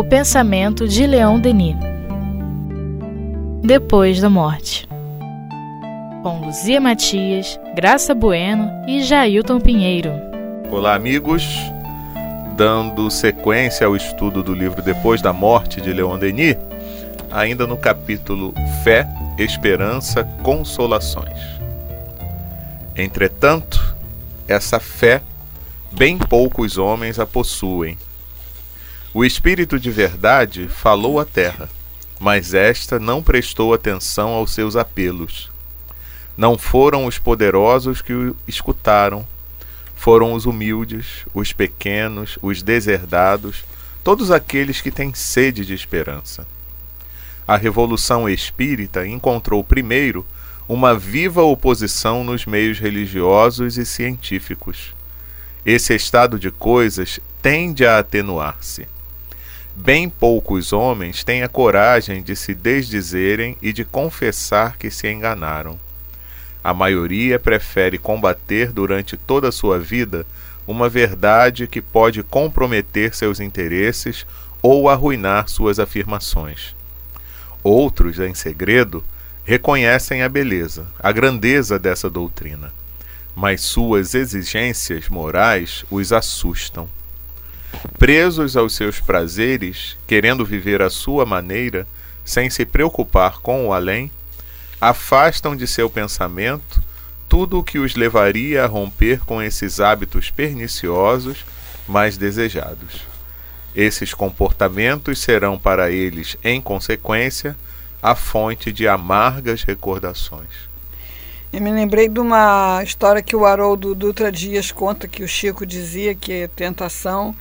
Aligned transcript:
O 0.00 0.02
pensamento 0.02 0.88
de 0.88 1.06
Leão 1.06 1.38
Denis. 1.38 1.76
Depois 3.62 4.18
da 4.18 4.30
morte. 4.30 4.88
Com 6.22 6.40
Luzia 6.40 6.80
Matias, 6.80 7.60
Graça 7.76 8.14
Bueno 8.14 8.70
e 8.88 9.02
Jailton 9.02 9.60
Pinheiro. 9.60 10.10
Olá, 10.70 10.94
amigos. 10.94 11.46
Dando 12.56 13.10
sequência 13.10 13.86
ao 13.86 13.94
estudo 13.94 14.42
do 14.42 14.54
livro 14.54 14.80
Depois 14.80 15.20
da 15.20 15.34
Morte 15.34 15.82
de 15.82 15.92
Leon 15.92 16.18
Denis, 16.18 16.56
ainda 17.30 17.66
no 17.66 17.76
capítulo 17.76 18.54
Fé, 18.82 19.06
Esperança, 19.36 20.24
Consolações. 20.42 21.38
Entretanto, 22.96 23.94
essa 24.48 24.80
fé, 24.80 25.20
bem 25.92 26.16
poucos 26.16 26.78
homens 26.78 27.18
a 27.18 27.26
possuem. 27.26 27.98
O 29.12 29.24
Espírito 29.24 29.76
de 29.76 29.90
verdade 29.90 30.68
falou 30.68 31.18
à 31.18 31.24
terra, 31.24 31.68
mas 32.20 32.54
esta 32.54 32.96
não 33.00 33.20
prestou 33.20 33.74
atenção 33.74 34.28
aos 34.28 34.52
seus 34.54 34.76
apelos. 34.76 35.50
Não 36.36 36.56
foram 36.56 37.06
os 37.06 37.18
poderosos 37.18 38.00
que 38.00 38.12
o 38.12 38.36
escutaram, 38.46 39.26
foram 39.96 40.32
os 40.32 40.46
humildes, 40.46 41.26
os 41.34 41.52
pequenos, 41.52 42.38
os 42.40 42.62
deserdados, 42.62 43.64
todos 44.04 44.30
aqueles 44.30 44.80
que 44.80 44.92
têm 44.92 45.12
sede 45.12 45.66
de 45.66 45.74
esperança. 45.74 46.46
A 47.48 47.56
Revolução 47.56 48.28
Espírita 48.28 49.04
encontrou 49.04 49.64
primeiro 49.64 50.24
uma 50.68 50.96
viva 50.96 51.42
oposição 51.42 52.22
nos 52.22 52.46
meios 52.46 52.78
religiosos 52.78 53.76
e 53.76 53.84
científicos. 53.84 54.94
Esse 55.66 55.96
estado 55.96 56.38
de 56.38 56.52
coisas 56.52 57.18
tende 57.42 57.84
a 57.84 57.98
atenuar-se. 57.98 58.86
Bem 59.76 60.08
poucos 60.08 60.72
homens 60.72 61.22
têm 61.22 61.42
a 61.42 61.48
coragem 61.48 62.22
de 62.22 62.34
se 62.34 62.54
desdizerem 62.54 63.56
e 63.62 63.72
de 63.72 63.84
confessar 63.84 64.76
que 64.76 64.90
se 64.90 65.08
enganaram. 65.08 65.78
A 66.62 66.74
maioria 66.74 67.38
prefere 67.38 67.96
combater 67.96 68.72
durante 68.72 69.16
toda 69.16 69.48
a 69.48 69.52
sua 69.52 69.78
vida 69.78 70.26
uma 70.66 70.88
verdade 70.88 71.66
que 71.66 71.80
pode 71.80 72.22
comprometer 72.22 73.14
seus 73.14 73.40
interesses 73.40 74.26
ou 74.60 74.88
arruinar 74.88 75.48
suas 75.48 75.78
afirmações. 75.78 76.74
Outros, 77.62 78.18
em 78.18 78.34
segredo, 78.34 79.02
reconhecem 79.44 80.22
a 80.22 80.28
beleza, 80.28 80.86
a 80.98 81.10
grandeza 81.10 81.78
dessa 81.78 82.10
doutrina, 82.10 82.72
mas 83.34 83.62
suas 83.62 84.14
exigências 84.14 85.08
morais 85.08 85.84
os 85.90 86.12
assustam. 86.12 86.88
Presos 87.98 88.56
aos 88.56 88.74
seus 88.74 89.00
prazeres, 89.00 89.96
querendo 90.06 90.44
viver 90.44 90.82
à 90.82 90.90
sua 90.90 91.24
maneira, 91.24 91.86
sem 92.24 92.48
se 92.50 92.64
preocupar 92.64 93.40
com 93.40 93.66
o 93.66 93.72
além, 93.72 94.10
afastam 94.80 95.54
de 95.54 95.66
seu 95.66 95.90
pensamento 95.90 96.82
tudo 97.28 97.58
o 97.58 97.64
que 97.64 97.78
os 97.78 97.94
levaria 97.94 98.64
a 98.64 98.66
romper 98.66 99.20
com 99.20 99.40
esses 99.40 99.78
hábitos 99.78 100.30
perniciosos 100.30 101.44
mais 101.86 102.16
desejados. 102.16 103.02
Esses 103.74 104.12
comportamentos 104.12 105.20
serão 105.20 105.58
para 105.58 105.90
eles, 105.90 106.36
em 106.42 106.60
consequência, 106.60 107.56
a 108.02 108.14
fonte 108.14 108.72
de 108.72 108.88
amargas 108.88 109.62
recordações. 109.62 110.70
Eu 111.52 111.60
me 111.60 111.70
lembrei 111.70 112.08
de 112.08 112.18
uma 112.18 112.80
história 112.82 113.22
que 113.22 113.36
o 113.36 113.44
Haroldo 113.44 113.94
Dutra 113.94 114.30
Dias 114.30 114.72
conta 114.72 115.06
que 115.06 115.22
o 115.22 115.28
Chico 115.28 115.66
dizia 115.66 116.14
que 116.14 116.48
tentação 116.54 117.34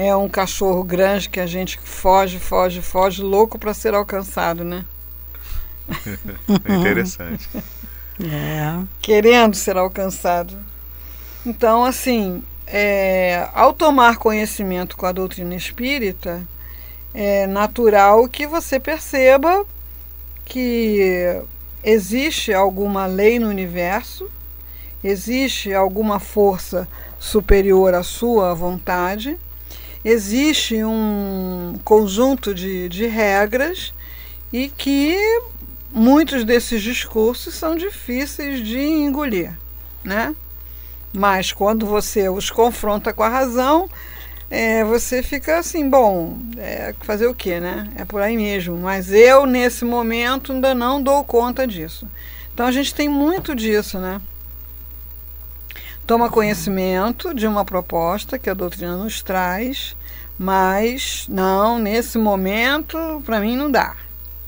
é 0.00 0.14
um 0.14 0.28
cachorro 0.28 0.84
grande 0.84 1.28
que 1.28 1.40
a 1.40 1.46
gente 1.46 1.76
foge, 1.82 2.38
foge, 2.38 2.80
foge, 2.80 3.20
louco 3.20 3.58
para 3.58 3.74
ser 3.74 3.94
alcançado, 3.94 4.62
né? 4.62 4.84
é 6.64 6.72
interessante. 6.72 7.48
É. 8.20 8.80
Querendo 9.02 9.56
ser 9.56 9.76
alcançado. 9.76 10.56
Então, 11.44 11.84
assim, 11.84 12.44
é, 12.64 13.48
ao 13.52 13.72
tomar 13.72 14.18
conhecimento 14.18 14.96
com 14.96 15.04
a 15.04 15.10
doutrina 15.10 15.56
espírita, 15.56 16.46
é 17.12 17.48
natural 17.48 18.28
que 18.28 18.46
você 18.46 18.78
perceba 18.78 19.66
que 20.44 21.42
existe 21.82 22.54
alguma 22.54 23.06
lei 23.06 23.40
no 23.40 23.48
universo, 23.48 24.30
existe 25.02 25.74
alguma 25.74 26.20
força 26.20 26.86
superior 27.18 27.94
à 27.94 28.04
sua 28.04 28.54
vontade, 28.54 29.36
existe 30.08 30.82
um 30.82 31.74
conjunto 31.84 32.54
de, 32.54 32.88
de 32.88 33.06
regras 33.06 33.92
e 34.52 34.68
que 34.68 35.16
muitos 35.92 36.44
desses 36.44 36.82
discursos 36.82 37.54
são 37.54 37.76
difíceis 37.76 38.64
de 38.64 38.78
engolir, 38.78 39.52
né? 40.02 40.34
Mas 41.12 41.52
quando 41.52 41.86
você 41.86 42.28
os 42.28 42.50
confronta 42.50 43.12
com 43.12 43.22
a 43.22 43.28
razão, 43.28 43.88
é, 44.50 44.82
você 44.84 45.22
fica 45.22 45.58
assim, 45.58 45.88
bom, 45.88 46.38
é, 46.56 46.94
fazer 47.00 47.26
o 47.26 47.34
quê, 47.34 47.60
né? 47.60 47.88
É 47.96 48.04
por 48.04 48.22
aí 48.22 48.36
mesmo. 48.36 48.76
Mas 48.76 49.12
eu, 49.12 49.46
nesse 49.46 49.84
momento, 49.84 50.52
ainda 50.52 50.74
não 50.74 51.02
dou 51.02 51.22
conta 51.24 51.66
disso. 51.66 52.08
Então 52.52 52.66
a 52.66 52.72
gente 52.72 52.94
tem 52.94 53.08
muito 53.08 53.54
disso, 53.54 53.98
né? 53.98 54.20
Toma 56.08 56.30
conhecimento 56.30 57.34
de 57.34 57.46
uma 57.46 57.66
proposta 57.66 58.38
que 58.38 58.48
a 58.48 58.54
doutrina 58.54 58.96
nos 58.96 59.20
traz, 59.20 59.94
mas 60.38 61.26
não, 61.28 61.78
nesse 61.78 62.16
momento, 62.16 63.22
para 63.26 63.38
mim 63.40 63.58
não 63.58 63.70
dá, 63.70 63.94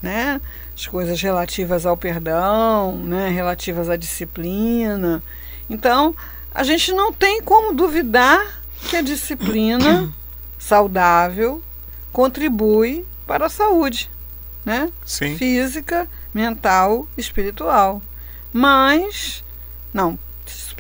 né? 0.01 0.41
As 0.75 0.87
coisas 0.87 1.21
relativas 1.21 1.85
ao 1.85 1.99
perdão, 1.99 2.97
né? 2.97 3.29
Relativas 3.29 3.91
à 3.91 3.97
disciplina. 3.97 5.23
Então, 5.69 6.15
a 6.55 6.63
gente 6.65 6.95
não 6.95 7.13
tem 7.13 7.43
como 7.43 7.75
duvidar 7.75 8.63
que 8.89 8.97
a 8.97 9.03
disciplina 9.03 10.11
saudável 10.59 11.61
contribui 12.11 13.05
para 13.27 13.45
a 13.45 13.51
saúde, 13.51 14.11
né? 14.65 14.91
Sim. 15.05 15.37
Física, 15.37 16.09
mental, 16.33 17.07
espiritual. 17.19 18.01
Mas 18.51 19.45
não, 19.93 20.19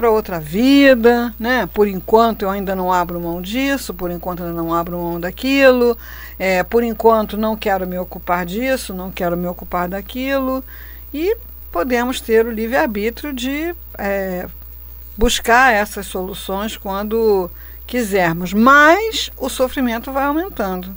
para 0.00 0.10
outra 0.10 0.40
vida, 0.40 1.34
né? 1.38 1.68
Por 1.74 1.86
enquanto 1.86 2.40
eu 2.40 2.48
ainda 2.48 2.74
não 2.74 2.90
abro 2.90 3.20
mão 3.20 3.42
disso, 3.42 3.92
por 3.92 4.10
enquanto 4.10 4.42
eu 4.42 4.54
não 4.54 4.72
abro 4.72 4.96
mão 4.96 5.20
daquilo, 5.20 5.94
é, 6.38 6.62
por 6.62 6.82
enquanto 6.82 7.36
não 7.36 7.54
quero 7.54 7.86
me 7.86 7.98
ocupar 7.98 8.46
disso, 8.46 8.94
não 8.94 9.10
quero 9.10 9.36
me 9.36 9.46
ocupar 9.46 9.90
daquilo 9.90 10.64
e 11.12 11.36
podemos 11.70 12.18
ter 12.18 12.46
o 12.46 12.50
livre 12.50 12.78
arbítrio 12.78 13.30
de 13.34 13.74
é, 13.98 14.48
buscar 15.18 15.74
essas 15.74 16.06
soluções 16.06 16.78
quando 16.78 17.50
quisermos, 17.86 18.54
mas 18.54 19.30
o 19.36 19.50
sofrimento 19.50 20.10
vai 20.10 20.24
aumentando. 20.24 20.96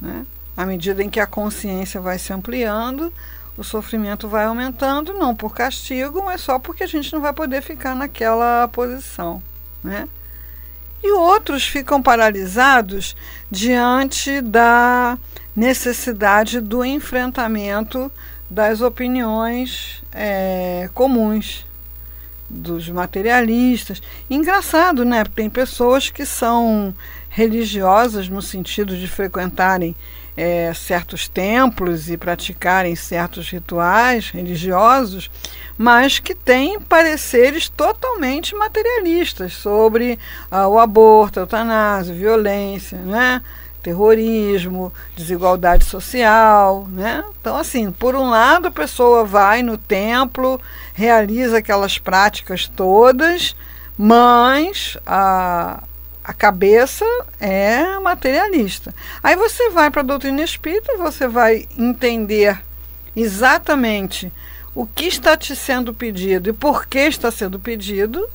Né? 0.00 0.26
À 0.56 0.66
medida 0.66 1.04
em 1.04 1.08
que 1.08 1.20
a 1.20 1.26
consciência 1.26 2.00
vai 2.00 2.18
se 2.18 2.32
ampliando, 2.32 3.12
o 3.56 3.62
sofrimento 3.62 4.28
vai 4.28 4.44
aumentando, 4.44 5.14
não 5.14 5.34
por 5.34 5.54
castigo, 5.54 6.22
mas 6.24 6.40
só 6.40 6.58
porque 6.58 6.84
a 6.84 6.88
gente 6.88 7.12
não 7.12 7.20
vai 7.20 7.32
poder 7.32 7.62
ficar 7.62 7.94
naquela 7.94 8.68
posição. 8.68 9.42
Né? 9.82 10.08
E 11.02 11.12
outros 11.12 11.64
ficam 11.64 12.02
paralisados 12.02 13.14
diante 13.50 14.40
da 14.40 15.18
necessidade 15.54 16.60
do 16.60 16.84
enfrentamento 16.84 18.10
das 18.50 18.80
opiniões 18.80 20.02
é, 20.12 20.88
comuns 20.94 21.64
dos 22.48 22.88
materialistas. 22.88 24.02
Engraçado, 24.28 25.04
né? 25.04 25.24
Tem 25.24 25.48
pessoas 25.48 26.10
que 26.10 26.24
são 26.24 26.94
religiosas 27.28 28.28
no 28.28 28.40
sentido 28.40 28.96
de 28.96 29.08
frequentarem 29.08 29.94
é, 30.36 30.72
certos 30.74 31.28
templos 31.28 32.10
e 32.10 32.16
praticarem 32.16 32.96
certos 32.96 33.48
rituais 33.50 34.30
religiosos, 34.30 35.30
mas 35.78 36.18
que 36.18 36.34
têm 36.34 36.80
pareceres 36.80 37.68
totalmente 37.68 38.54
materialistas 38.54 39.54
sobre 39.54 40.18
ah, 40.50 40.68
o 40.68 40.78
aborto, 40.78 41.38
a 41.38 41.42
eutanásia, 41.42 42.14
violência, 42.14 42.98
né? 42.98 43.42
terrorismo, 43.84 44.90
desigualdade 45.14 45.84
social, 45.84 46.88
né? 46.90 47.22
Então, 47.38 47.54
assim, 47.54 47.92
por 47.92 48.16
um 48.16 48.30
lado, 48.30 48.68
a 48.68 48.70
pessoa 48.70 49.24
vai 49.24 49.62
no 49.62 49.76
templo, 49.76 50.58
realiza 50.94 51.58
aquelas 51.58 51.98
práticas 51.98 52.66
todas, 52.66 53.54
mas 53.98 54.96
a, 55.04 55.82
a 56.24 56.32
cabeça 56.32 57.04
é 57.38 57.98
materialista. 57.98 58.94
Aí 59.22 59.36
você 59.36 59.68
vai 59.70 59.90
para 59.90 60.00
a 60.00 60.04
doutrina 60.04 60.42
espírita, 60.42 60.96
você 60.96 61.28
vai 61.28 61.68
entender 61.76 62.58
exatamente 63.14 64.32
o 64.74 64.86
que 64.86 65.04
está 65.04 65.36
te 65.36 65.54
sendo 65.54 65.92
pedido 65.92 66.48
e 66.50 66.52
por 66.52 66.86
que 66.86 66.98
está 67.00 67.30
sendo 67.30 67.60
pedido. 67.60 68.26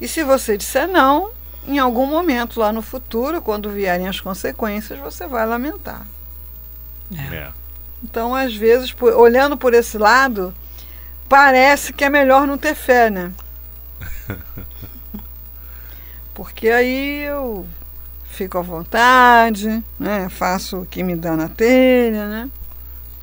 E 0.00 0.06
se 0.06 0.22
você 0.22 0.56
disser 0.58 0.86
não, 0.86 1.30
em 1.66 1.78
algum 1.78 2.06
momento 2.06 2.60
lá 2.60 2.70
no 2.70 2.82
futuro, 2.82 3.40
quando 3.40 3.70
vierem 3.70 4.06
as 4.06 4.20
consequências, 4.20 4.98
você 4.98 5.26
vai 5.26 5.46
lamentar. 5.46 6.06
É. 7.32 7.48
Então, 8.04 8.34
às 8.34 8.54
vezes, 8.54 8.92
por- 8.92 9.14
olhando 9.14 9.56
por 9.56 9.72
esse 9.72 9.96
lado, 9.96 10.54
parece 11.28 11.92
que 11.92 12.04
é 12.04 12.10
melhor 12.10 12.46
não 12.46 12.58
ter 12.58 12.74
fé, 12.74 13.10
né? 13.10 13.32
Porque 16.36 16.68
aí 16.68 17.22
eu 17.24 17.66
fico 18.28 18.58
à 18.58 18.62
vontade, 18.62 19.82
né? 19.98 20.28
Faço 20.28 20.80
o 20.82 20.86
que 20.86 21.02
me 21.02 21.16
dá 21.16 21.34
na 21.34 21.48
telha, 21.48 22.28
né? 22.28 22.50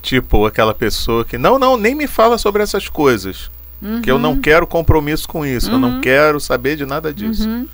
Tipo 0.02 0.44
aquela 0.44 0.74
pessoa 0.74 1.24
que, 1.24 1.38
não, 1.38 1.56
não, 1.58 1.76
nem 1.76 1.94
me 1.94 2.08
fala 2.08 2.36
sobre 2.36 2.62
essas 2.62 2.88
coisas. 2.88 3.50
Que 4.02 4.10
eu 4.10 4.18
não 4.18 4.40
quero 4.40 4.66
compromisso 4.66 5.28
com 5.28 5.44
isso. 5.46 5.70
Eu 5.70 5.78
não 5.78 5.96
Uhum. 5.96 6.00
quero 6.00 6.40
saber 6.40 6.74
de 6.74 6.84
nada 6.86 7.12
disso. 7.12 7.46
Uhum. 7.48 7.68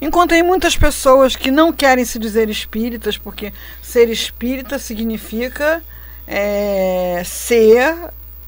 Encontrei 0.00 0.42
muitas 0.42 0.76
pessoas 0.76 1.34
que 1.36 1.50
não 1.50 1.72
querem 1.72 2.04
se 2.04 2.18
dizer 2.18 2.50
espíritas, 2.50 3.16
porque 3.16 3.52
ser 3.80 4.08
espírita 4.10 4.78
significa 4.80 5.80
é, 6.26 7.22
ser 7.24 7.94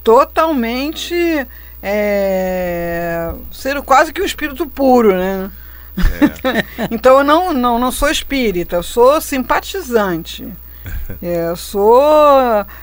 totalmente. 0.05 1.15
é, 1.83 3.33
ser 3.53 3.81
quase 3.83 4.13
que 4.13 4.21
um 4.21 4.25
espírito 4.25 4.67
puro, 4.67 5.13
né? 5.17 5.49
Então 6.91 7.19
eu 7.19 7.25
não, 7.25 7.53
não, 7.53 7.79
não 7.79 7.91
sou 7.91 8.11
espírita, 8.11 8.77
eu 8.77 8.83
sou 8.83 9.21
simpatizante. 9.21 10.47
É, 11.23 11.49
eu 11.49 11.57
sou 11.57 12.01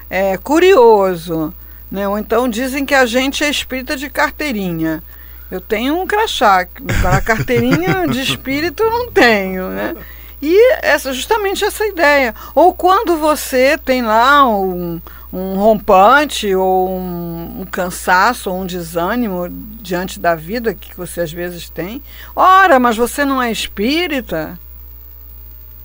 é, 0.10 0.38
curioso. 0.38 1.54
Né? 1.92 2.08
Ou 2.08 2.18
então 2.18 2.50
dizem 2.50 2.86
que 2.86 2.96
a 2.96 3.06
gente 3.06 3.44
é 3.44 3.50
espírita 3.50 3.96
de 3.96 4.10
carteirinha. 4.10 5.04
Eu 5.52 5.62
tenho 5.62 6.00
um 6.00 6.08
crachá, 6.08 6.68
a 7.06 7.22
carteirinha 7.22 8.08
de 8.10 8.22
espírito 8.22 8.82
eu 8.82 8.90
não 8.90 9.12
tenho, 9.12 9.70
né? 9.70 9.96
E 10.42 10.74
essa, 10.82 11.14
justamente 11.14 11.64
essa 11.64 11.86
ideia. 11.86 12.34
Ou 12.56 12.74
quando 12.74 13.16
você 13.18 13.78
tem 13.78 14.02
lá 14.02 14.46
um, 14.50 15.00
um 15.32 15.56
rompante, 15.56 16.54
ou 16.56 16.90
um, 16.90 17.43
um 17.60 17.66
cansaço, 17.66 18.50
ou 18.50 18.62
um 18.62 18.66
desânimo 18.66 19.48
diante 19.82 20.20
da 20.20 20.36
vida 20.36 20.74
que 20.74 20.96
você 20.96 21.22
às 21.22 21.32
vezes 21.32 21.70
tem. 21.70 22.02
Ora, 22.36 22.80
mas 22.80 22.98
você 22.98 23.24
não 23.24 23.42
é 23.42 23.52
espírita? 23.52 24.60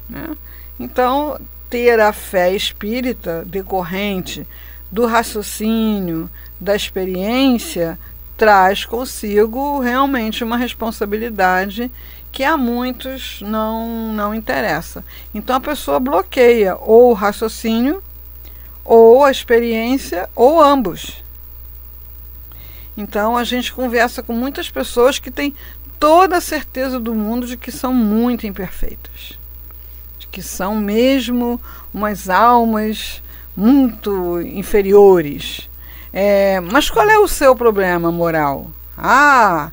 Né? 0.09 0.37
Então, 0.79 1.39
ter 1.69 2.01
a 2.01 2.13
fé 2.13 2.55
espírita 2.55 3.45
decorrente 3.47 4.47
do 4.91 5.07
raciocínio, 5.07 6.31
da 6.59 6.75
experiência, 6.75 7.99
traz 8.37 8.85
consigo 8.85 9.81
realmente 9.81 10.43
uma 10.43 10.57
responsabilidade 10.57 11.91
que 12.31 12.45
a 12.45 12.57
muitos 12.57 13.41
não, 13.43 14.13
não 14.13 14.35
interessa. 14.35 15.05
Então 15.35 15.57
a 15.57 15.61
pessoa 15.61 15.99
bloqueia 15.99 16.77
ou 16.77 17.11
o 17.11 17.15
raciocínio, 17.15 18.03
ou 18.85 19.25
a 19.25 19.31
experiência, 19.31 20.31
ou 20.35 20.63
ambos. 20.63 21.23
Então 22.99 23.37
a 23.37 23.45
gente 23.45 23.73
conversa 23.73 24.25
com 24.25 24.33
muitas 24.33 24.69
pessoas 24.69 25.21
que 25.21 25.31
têm 25.31 25.55
toda 26.01 26.37
a 26.37 26.41
certeza 26.41 26.99
do 26.99 27.15
mundo 27.15 27.47
de 27.47 27.57
que 27.57 27.71
são 27.71 27.95
muito 27.95 28.45
imperfeitas, 28.45 29.39
de 30.19 30.27
que 30.27 30.43
são 30.43 30.75
mesmo 30.75 31.61
umas 31.95 32.29
almas 32.29 33.23
muito 33.57 34.41
inferiores. 34.41 35.71
É, 36.13 36.59
mas 36.59 36.91
qual 36.91 37.09
é 37.09 37.17
o 37.21 37.29
seu 37.29 37.55
problema 37.55 38.11
moral? 38.11 38.69
Ah, 38.97 39.71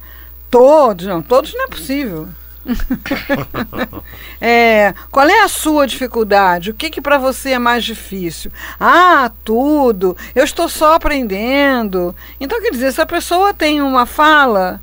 todos, 0.51 1.07
não, 1.07 1.19
todos 1.19 1.51
não 1.55 1.63
é 1.63 1.67
possível. 1.67 2.27
é, 4.41 4.93
qual 5.11 5.27
é 5.27 5.43
a 5.43 5.47
sua 5.47 5.85
dificuldade? 5.85 6.71
O 6.71 6.73
que, 6.73 6.89
que 6.89 7.01
para 7.01 7.17
você 7.17 7.51
é 7.51 7.59
mais 7.59 7.83
difícil? 7.83 8.51
Ah, 8.79 9.31
tudo. 9.43 10.17
Eu 10.33 10.43
estou 10.43 10.67
só 10.67 10.95
aprendendo. 10.95 12.15
Então, 12.39 12.61
quer 12.61 12.71
dizer, 12.71 12.91
se 12.91 13.01
a 13.01 13.05
pessoa 13.05 13.53
tem 13.53 13.81
uma 13.81 14.05
fala 14.05 14.81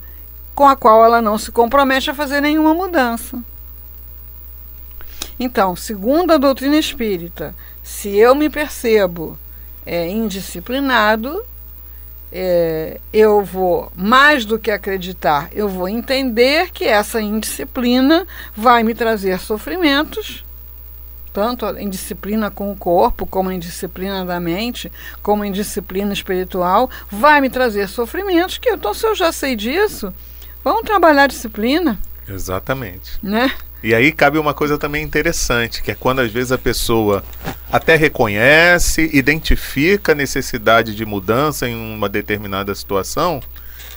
com 0.54 0.66
a 0.66 0.76
qual 0.76 1.04
ela 1.04 1.20
não 1.20 1.38
se 1.38 1.50
compromete 1.50 2.10
a 2.10 2.14
fazer 2.14 2.40
nenhuma 2.40 2.74
mudança. 2.74 3.38
Então, 5.38 5.74
segundo 5.74 6.32
a 6.32 6.38
doutrina 6.38 6.76
espírita, 6.76 7.54
se 7.82 8.16
eu 8.16 8.34
me 8.34 8.48
percebo 8.48 9.38
é, 9.84 10.08
indisciplinado, 10.08 11.44
é, 12.32 12.98
eu 13.12 13.44
vou, 13.44 13.92
mais 13.94 14.46
do 14.46 14.58
que 14.58 14.70
acreditar, 14.70 15.50
eu 15.52 15.68
vou 15.68 15.86
entender 15.86 16.70
que 16.70 16.84
essa 16.84 17.20
indisciplina 17.20 18.26
vai 18.56 18.82
me 18.82 18.94
trazer 18.94 19.38
sofrimentos, 19.38 20.42
tanto 21.32 21.66
a 21.66 21.80
indisciplina 21.82 22.50
com 22.50 22.72
o 22.72 22.76
corpo, 22.76 23.26
como 23.26 23.50
a 23.50 23.54
indisciplina 23.54 24.24
da 24.24 24.40
mente, 24.40 24.90
como 25.22 25.42
a 25.42 25.46
indisciplina 25.46 26.12
espiritual, 26.12 26.90
vai 27.10 27.40
me 27.42 27.50
trazer 27.50 27.88
sofrimentos 27.88 28.56
que, 28.56 28.70
então, 28.70 28.94
se 28.94 29.06
eu 29.06 29.14
já 29.14 29.30
sei 29.30 29.54
disso, 29.54 30.12
vamos 30.64 30.82
trabalhar 30.82 31.26
disciplina, 31.26 31.98
Exatamente. 32.26 33.18
né? 33.22 33.52
E 33.82 33.94
aí 33.94 34.12
cabe 34.12 34.38
uma 34.38 34.54
coisa 34.54 34.78
também 34.78 35.02
interessante, 35.02 35.82
que 35.82 35.90
é 35.90 35.94
quando 35.94 36.20
às 36.20 36.30
vezes 36.30 36.52
a 36.52 36.58
pessoa 36.58 37.24
até 37.72 37.96
reconhece, 37.96 39.08
identifica 39.14 40.12
a 40.12 40.14
necessidade 40.14 40.94
de 40.94 41.06
mudança 41.06 41.66
em 41.66 41.74
uma 41.74 42.06
determinada 42.06 42.74
situação, 42.74 43.40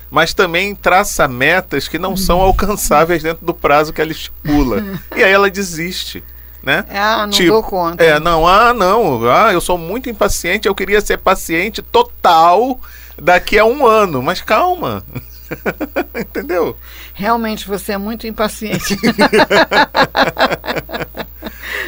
mas 0.10 0.34
também 0.34 0.74
traça 0.74 1.28
metas 1.28 1.90
que 1.90 2.00
não 2.00 2.16
são 2.16 2.40
alcançáveis 2.40 3.22
dentro 3.22 3.46
do 3.46 3.54
prazo 3.54 3.92
que 3.92 4.00
ela 4.00 4.14
estipula. 4.14 4.82
E 5.14 5.22
aí 5.22 5.32
ela 5.32 5.50
desiste, 5.50 6.24
né? 6.64 6.86
Ah, 6.90 7.24
não 7.28 7.32
Tipo, 7.32 7.52
dou 7.52 7.64
conta. 7.64 8.02
É, 8.02 8.18
não, 8.18 8.48
ah, 8.48 8.74
não, 8.74 9.30
ah, 9.30 9.52
eu 9.52 9.60
sou 9.60 9.78
muito 9.78 10.10
impaciente, 10.10 10.70
eu 10.70 10.76
queria 10.76 11.02
ser 11.02 11.18
paciente 11.18 11.82
total 11.82 12.80
daqui 13.22 13.60
a 13.60 13.66
um 13.66 13.86
ano, 13.86 14.24
mas 14.24 14.40
calma. 14.42 15.04
Entendeu? 16.16 16.78
Realmente 17.14 17.68
você 17.68 17.92
é 17.92 17.98
muito 17.98 18.26
impaciente. 18.26 18.98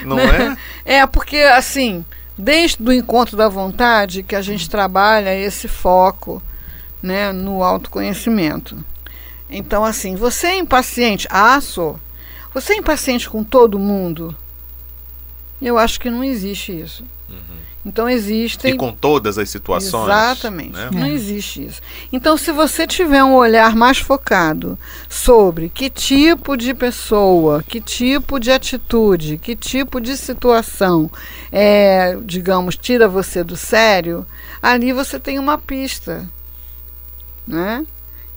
Não 0.05 0.19
é? 0.19 0.57
É, 0.85 1.05
porque 1.05 1.37
assim, 1.37 2.05
desde 2.37 2.81
o 2.81 2.93
encontro 2.93 3.35
da 3.35 3.49
vontade 3.49 4.23
que 4.23 4.35
a 4.35 4.41
gente 4.41 4.69
trabalha 4.69 5.35
esse 5.35 5.67
foco, 5.67 6.41
né, 7.01 7.31
no 7.31 7.63
autoconhecimento. 7.63 8.77
Então, 9.49 9.83
assim, 9.83 10.15
você 10.15 10.47
é 10.47 10.57
impaciente? 10.57 11.27
Ah, 11.29 11.59
sou. 11.61 11.99
Você 12.53 12.73
é 12.73 12.77
impaciente 12.77 13.29
com 13.29 13.43
todo 13.43 13.79
mundo? 13.79 14.35
Eu 15.61 15.77
acho 15.77 15.99
que 15.99 16.09
não 16.09 16.23
existe 16.23 16.77
isso. 16.77 17.03
Então 17.87 18.09
existem 18.09 18.73
E 18.73 18.77
com 18.77 18.91
todas 18.91 19.37
as 19.37 19.49
situações. 19.49 20.09
Exatamente. 20.09 20.73
né? 20.73 20.89
Não 20.91 21.07
existe 21.07 21.65
isso. 21.65 21.81
Então, 22.11 22.35
se 22.35 22.51
você 22.51 22.85
tiver 22.85 23.23
um 23.23 23.33
olhar 23.33 23.77
mais 23.77 23.97
focado 23.97 24.77
sobre 25.09 25.69
que 25.69 25.89
tipo 25.89 26.57
de 26.57 26.73
pessoa, 26.73 27.63
que 27.63 27.79
tipo 27.79 28.41
de 28.41 28.51
atitude, 28.51 29.37
que 29.37 29.55
tipo 29.55 30.01
de 30.01 30.17
situação, 30.17 31.09
é, 31.49 32.17
digamos, 32.25 32.75
tira 32.75 33.07
você 33.07 33.41
do 33.41 33.55
sério, 33.55 34.27
ali 34.61 34.91
você 34.91 35.17
tem 35.17 35.39
uma 35.39 35.57
pista. 35.57 36.29
Né? 37.47 37.85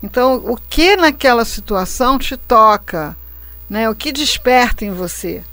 Então, 0.01 0.35
o 0.45 0.55
que 0.55 0.95
naquela 0.95 1.43
situação 1.43 2.17
te 2.17 2.37
toca? 2.37 3.17
Né? 3.69 3.89
O 3.89 3.95
que 3.95 4.13
desperta 4.13 4.85
em 4.85 4.91
você? 4.91 5.43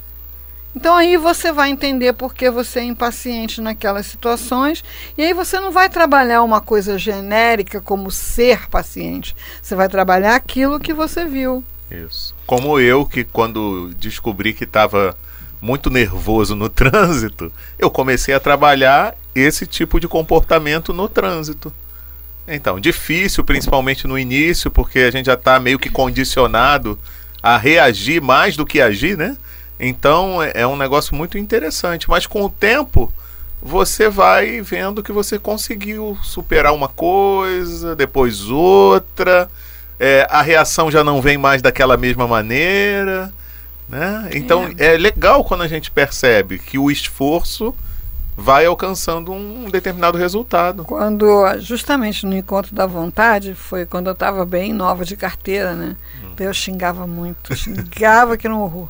Então 0.79 0.95
aí 0.95 1.17
você 1.17 1.51
vai 1.51 1.71
entender 1.71 2.13
por 2.13 2.33
que 2.33 2.49
você 2.49 2.79
é 2.79 2.85
impaciente 2.85 3.61
naquelas 3.61 4.07
situações 4.07 4.85
e 5.17 5.25
aí 5.25 5.35
você 5.35 5.59
não 5.59 5.73
vai 5.73 5.91
trabalhar 5.91 6.41
uma 6.45 6.61
coisa 6.61 6.97
genérica 6.97 7.81
como 7.81 8.13
ser 8.13 8.69
paciente. 8.69 9.35
Você 9.61 9.75
vai 9.75 9.89
trabalhar 9.89 10.37
aquilo 10.37 10.79
que 10.79 10.95
você 10.95 11.25
viu. 11.25 11.65
Isso. 11.91 12.33
Como 12.47 12.79
eu, 12.79 13.05
que 13.05 13.25
quando 13.25 13.93
descobri 13.99 14.53
que 14.53 14.63
estava 14.63 15.19
muito 15.61 15.91
nervoso 15.91 16.55
no 16.55 16.69
trânsito, 16.71 17.53
eu 17.77 17.91
comecei 17.91 18.33
a 18.33 18.39
trabalhar 18.39 19.17
esse 19.35 19.67
tipo 19.67 19.99
de 19.99 20.07
comportamento 20.07 20.93
no 20.93 21.09
trânsito. 21.09 21.73
Então, 22.47 22.79
difícil, 22.79 23.43
principalmente 23.43 24.07
no 24.07 24.17
início, 24.17 24.71
porque 24.71 25.01
a 25.01 25.11
gente 25.11 25.27
já 25.27 25.35
está 25.35 25.59
meio 25.59 25.77
que 25.77 25.91
condicionado 25.91 26.97
a 27.43 27.57
reagir 27.57 28.23
mais 28.23 28.57
do 28.57 28.65
que 28.65 28.81
agir, 28.81 29.19
né? 29.19 29.37
Então 29.79 30.43
é 30.43 30.53
é 30.55 30.67
um 30.67 30.77
negócio 30.77 31.15
muito 31.15 31.39
interessante. 31.39 32.09
Mas 32.09 32.27
com 32.27 32.45
o 32.45 32.51
tempo, 32.51 33.13
você 33.61 34.09
vai 34.09 34.61
vendo 34.61 35.03
que 35.03 35.13
você 35.13 35.39
conseguiu 35.39 36.19
superar 36.23 36.73
uma 36.73 36.89
coisa, 36.89 37.95
depois 37.95 38.49
outra. 38.49 39.49
É, 40.01 40.27
a 40.31 40.43
reação 40.43 40.91
já 40.91 41.03
não 41.03 41.21
vem 41.21 41.37
mais 41.37 41.61
daquela 41.61 41.97
mesma 41.97 42.27
maneira. 42.27 43.33
Né? 43.89 44.31
Então 44.35 44.69
é. 44.79 44.97
legal 44.97 45.43
quando 45.43 45.63
a 45.63 45.69
gente 45.69 45.91
percebe 45.91 46.59
que 46.59 46.79
o 46.79 46.91
esforço 46.91 47.75
vai 48.37 48.67
alcançando 48.67 49.33
um 49.33 49.69
determinado 49.69 50.17
resultado. 50.17 50.85
Quando, 50.85 51.27
justamente 51.59 52.25
no 52.25 52.37
encontro 52.37 52.73
da 52.73 52.87
vontade, 52.87 53.55
foi 53.55 53.85
quando 53.85 54.07
eu 54.07 54.13
estava 54.13 54.45
bem 54.47 54.73
nova 54.73 55.05
de 55.05 55.17
carteira, 55.17 55.75
né? 55.75 55.97
Eu 56.39 56.55
xingava 56.55 57.05
muito, 57.05 57.57
xingava 57.57 58.37
que 58.37 58.49
não 58.49 58.63
horror. 58.63 58.89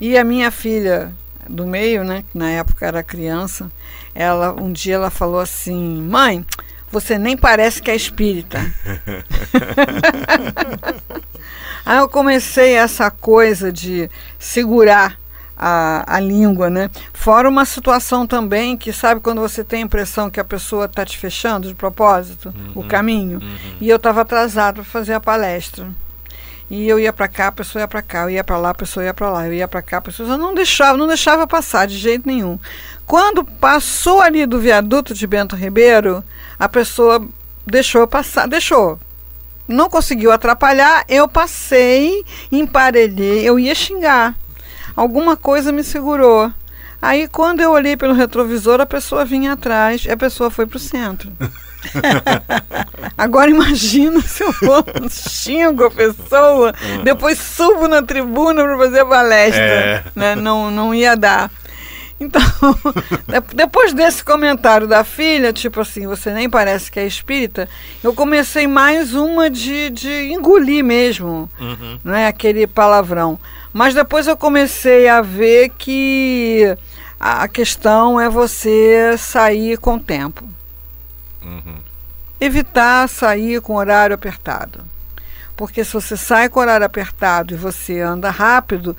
E 0.00 0.16
a 0.16 0.24
minha 0.24 0.50
filha 0.50 1.12
do 1.48 1.66
meio, 1.66 2.02
né, 2.04 2.24
que 2.30 2.38
na 2.38 2.50
época 2.50 2.86
era 2.86 3.02
criança, 3.02 3.70
ela 4.14 4.52
um 4.52 4.72
dia 4.72 4.94
ela 4.94 5.10
falou 5.10 5.40
assim: 5.40 6.02
"Mãe, 6.02 6.44
você 6.90 7.18
nem 7.18 7.36
parece 7.36 7.82
que 7.82 7.90
é 7.90 7.96
espírita". 7.96 8.58
Aí 11.84 11.98
eu 11.98 12.08
comecei 12.08 12.74
essa 12.74 13.10
coisa 13.10 13.72
de 13.72 14.10
segurar 14.38 15.18
a, 15.60 16.16
a 16.16 16.20
língua, 16.20 16.70
né? 16.70 16.90
Fora 17.12 17.48
uma 17.48 17.66
situação 17.66 18.26
também 18.26 18.76
que, 18.78 18.92
sabe, 18.92 19.20
quando 19.20 19.42
você 19.42 19.62
tem 19.62 19.82
a 19.82 19.84
impressão 19.84 20.30
que 20.30 20.40
a 20.40 20.44
pessoa 20.44 20.86
está 20.86 21.04
te 21.04 21.18
fechando 21.18 21.68
de 21.68 21.74
propósito, 21.74 22.48
uhum, 22.48 22.82
o 22.82 22.84
caminho, 22.84 23.40
uhum. 23.42 23.76
e 23.80 23.88
eu 23.88 23.96
estava 23.96 24.22
atrasado 24.22 24.76
para 24.76 24.84
fazer 24.84 25.12
a 25.12 25.20
palestra. 25.20 25.86
E 26.70 26.88
eu 26.88 27.00
ia 27.00 27.12
para 27.12 27.26
cá, 27.26 27.48
a 27.48 27.52
pessoa 27.52 27.82
ia 27.82 27.88
para 27.88 28.00
cá, 28.00 28.22
eu 28.22 28.30
ia 28.30 28.44
para 28.44 28.56
lá, 28.56 28.70
a 28.70 28.74
pessoa 28.74 29.04
ia 29.04 29.12
para 29.12 29.28
lá, 29.28 29.46
eu 29.46 29.52
ia 29.52 29.66
para 29.66 29.82
cá, 29.82 29.98
a 29.98 30.02
pessoa 30.02 30.38
não 30.38 30.54
deixava, 30.54 30.96
não 30.96 31.08
deixava 31.08 31.46
passar 31.46 31.86
de 31.86 31.98
jeito 31.98 32.26
nenhum. 32.26 32.58
Quando 33.04 33.44
passou 33.44 34.20
ali 34.20 34.46
do 34.46 34.60
viaduto 34.60 35.12
de 35.12 35.26
Bento 35.26 35.56
Ribeiro, 35.56 36.22
a 36.58 36.68
pessoa 36.68 37.26
deixou 37.66 38.06
passar, 38.06 38.46
deixou. 38.46 39.00
Não 39.66 39.90
conseguiu 39.90 40.30
atrapalhar, 40.30 41.04
eu 41.08 41.26
passei, 41.28 42.24
emparelhei, 42.52 43.48
eu 43.48 43.58
ia 43.58 43.74
xingar 43.74 44.36
alguma 44.96 45.36
coisa 45.36 45.72
me 45.72 45.82
segurou. 45.82 46.52
Aí 47.00 47.26
quando 47.26 47.60
eu 47.60 47.70
olhei 47.70 47.96
pelo 47.96 48.12
retrovisor, 48.12 48.80
a 48.80 48.86
pessoa 48.86 49.24
vinha 49.24 49.52
atrás 49.52 50.06
a 50.08 50.16
pessoa 50.16 50.50
foi 50.50 50.66
para 50.66 50.76
o 50.76 50.80
centro. 50.80 51.32
Agora 53.16 53.50
imagina 53.50 54.20
se 54.20 54.42
eu 54.42 54.52
vou, 54.62 54.84
xingo 55.10 55.84
a 55.84 55.90
pessoa, 55.90 56.72
depois 57.04 57.38
subo 57.38 57.86
na 57.88 58.02
tribuna 58.02 58.62
para 58.62 58.78
fazer 58.78 59.04
palestra. 59.04 59.62
É. 59.62 60.04
Né? 60.14 60.34
Não, 60.34 60.70
não 60.70 60.94
ia 60.94 61.16
dar. 61.16 61.50
Então, 62.20 62.42
depois 63.56 63.94
desse 63.94 64.22
comentário 64.22 64.86
da 64.86 65.02
filha, 65.02 65.54
tipo 65.54 65.80
assim, 65.80 66.06
você 66.06 66.30
nem 66.30 66.50
parece 66.50 66.92
que 66.92 67.00
é 67.00 67.06
espírita, 67.06 67.66
eu 68.04 68.12
comecei 68.12 68.66
mais 68.66 69.14
uma 69.14 69.48
de, 69.48 69.88
de 69.88 70.30
engolir 70.30 70.84
mesmo, 70.84 71.48
uhum. 71.58 71.98
não 72.04 72.14
é 72.14 72.26
aquele 72.26 72.66
palavrão. 72.66 73.40
Mas 73.72 73.94
depois 73.94 74.26
eu 74.26 74.36
comecei 74.36 75.08
a 75.08 75.22
ver 75.22 75.70
que 75.78 76.76
a 77.18 77.48
questão 77.48 78.20
é 78.20 78.28
você 78.28 79.14
sair 79.16 79.78
com 79.78 79.98
tempo. 79.98 80.49
Uhum. 81.42 81.76
Evitar 82.40 83.08
sair 83.08 83.60
com 83.60 83.74
horário 83.74 84.14
apertado. 84.14 84.80
Porque 85.56 85.84
se 85.84 85.92
você 85.92 86.16
sai 86.16 86.48
com 86.48 86.60
horário 86.60 86.86
apertado 86.86 87.52
e 87.52 87.56
você 87.56 88.00
anda 88.00 88.30
rápido, 88.30 88.96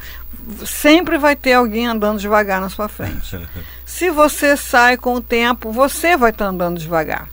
sempre 0.66 1.18
vai 1.18 1.36
ter 1.36 1.54
alguém 1.54 1.88
andando 1.88 2.20
devagar 2.20 2.62
na 2.62 2.70
sua 2.70 2.88
frente. 2.88 3.40
se 3.86 4.12
você 4.12 4.56
sai 4.56 4.96
com 4.96 5.16
o 5.16 5.22
tempo, 5.22 5.72
você 5.72 6.16
vai 6.16 6.30
estar 6.30 6.46
andando 6.46 6.80
devagar. 6.80 7.28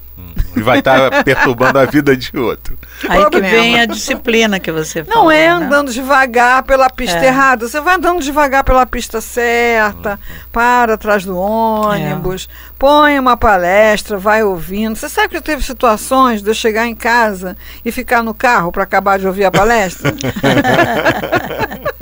E 0.56 0.60
vai 0.60 0.78
estar 0.78 1.10
tá 1.10 1.24
perturbando 1.24 1.78
a 1.78 1.84
vida 1.84 2.16
de 2.16 2.36
outro. 2.36 2.76
Aí 3.08 3.30
que 3.30 3.40
vem 3.40 3.80
a 3.80 3.86
disciplina 3.86 4.58
que 4.58 4.72
você 4.72 5.04
fala. 5.04 5.20
Não 5.20 5.30
é 5.30 5.46
né? 5.46 5.48
andando 5.48 5.92
devagar 5.92 6.62
pela 6.62 6.90
pista 6.90 7.18
é. 7.18 7.26
errada. 7.26 7.68
Você 7.68 7.80
vai 7.80 7.96
andando 7.96 8.20
devagar 8.20 8.64
pela 8.64 8.84
pista 8.86 9.20
certa, 9.20 10.18
para 10.50 10.94
atrás 10.94 11.24
do 11.24 11.38
ônibus, 11.38 12.48
é. 12.50 12.74
põe 12.78 13.18
uma 13.18 13.36
palestra, 13.36 14.16
vai 14.18 14.42
ouvindo. 14.42 14.96
Você 14.96 15.08
sabe 15.08 15.28
que 15.28 15.40
teve 15.40 15.62
situações 15.62 16.42
de 16.42 16.50
eu 16.50 16.54
chegar 16.54 16.86
em 16.86 16.94
casa 16.94 17.56
e 17.84 17.92
ficar 17.92 18.22
no 18.22 18.34
carro 18.34 18.72
para 18.72 18.82
acabar 18.82 19.18
de 19.18 19.26
ouvir 19.26 19.44
a 19.44 19.50
palestra? 19.50 20.12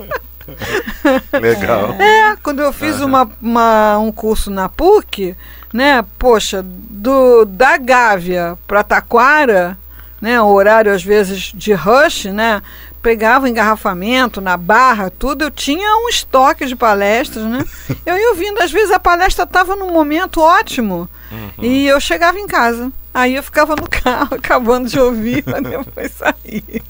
Legal. 1.40 1.92
É, 2.00 2.36
quando 2.42 2.60
eu 2.60 2.72
fiz 2.72 3.00
uhum. 3.00 3.06
uma, 3.06 3.30
uma, 3.40 3.98
um 3.98 4.12
curso 4.12 4.50
na 4.50 4.68
PUC, 4.68 5.36
né? 5.72 6.04
Poxa, 6.18 6.64
do 6.64 7.44
da 7.44 7.76
Gávea 7.76 8.58
para 8.66 8.82
Taquara, 8.82 9.78
né? 10.20 10.40
O 10.40 10.46
horário 10.46 10.92
às 10.92 11.02
vezes 11.02 11.52
de 11.54 11.72
rush, 11.72 12.26
né? 12.26 12.62
Pegava 13.02 13.48
engarrafamento 13.48 14.40
na 14.40 14.56
barra, 14.56 15.10
tudo. 15.10 15.44
Eu 15.44 15.50
tinha 15.50 15.96
um 16.04 16.08
estoque 16.08 16.66
de 16.66 16.75
palestras, 16.75 17.44
né? 17.44 17.64
Eu 18.04 18.16
ia 18.16 18.30
ouvindo, 18.30 18.60
às 18.60 18.72
vezes 18.72 18.90
a 18.90 18.98
palestra 18.98 19.44
estava 19.44 19.76
num 19.76 19.92
momento 19.92 20.40
ótimo 20.40 21.08
uhum. 21.30 21.64
e 21.64 21.86
eu 21.86 22.00
chegava 22.00 22.38
em 22.38 22.46
casa. 22.46 22.92
Aí 23.16 23.35
eu 23.35 23.42
ficava 23.42 23.75
no 23.75 23.88
carro 23.88 24.35
acabando 24.37 24.90
de 24.90 25.00
ouvir 25.00 25.42
para 25.42 25.58
depois 25.61 26.12
sair. 26.12 26.82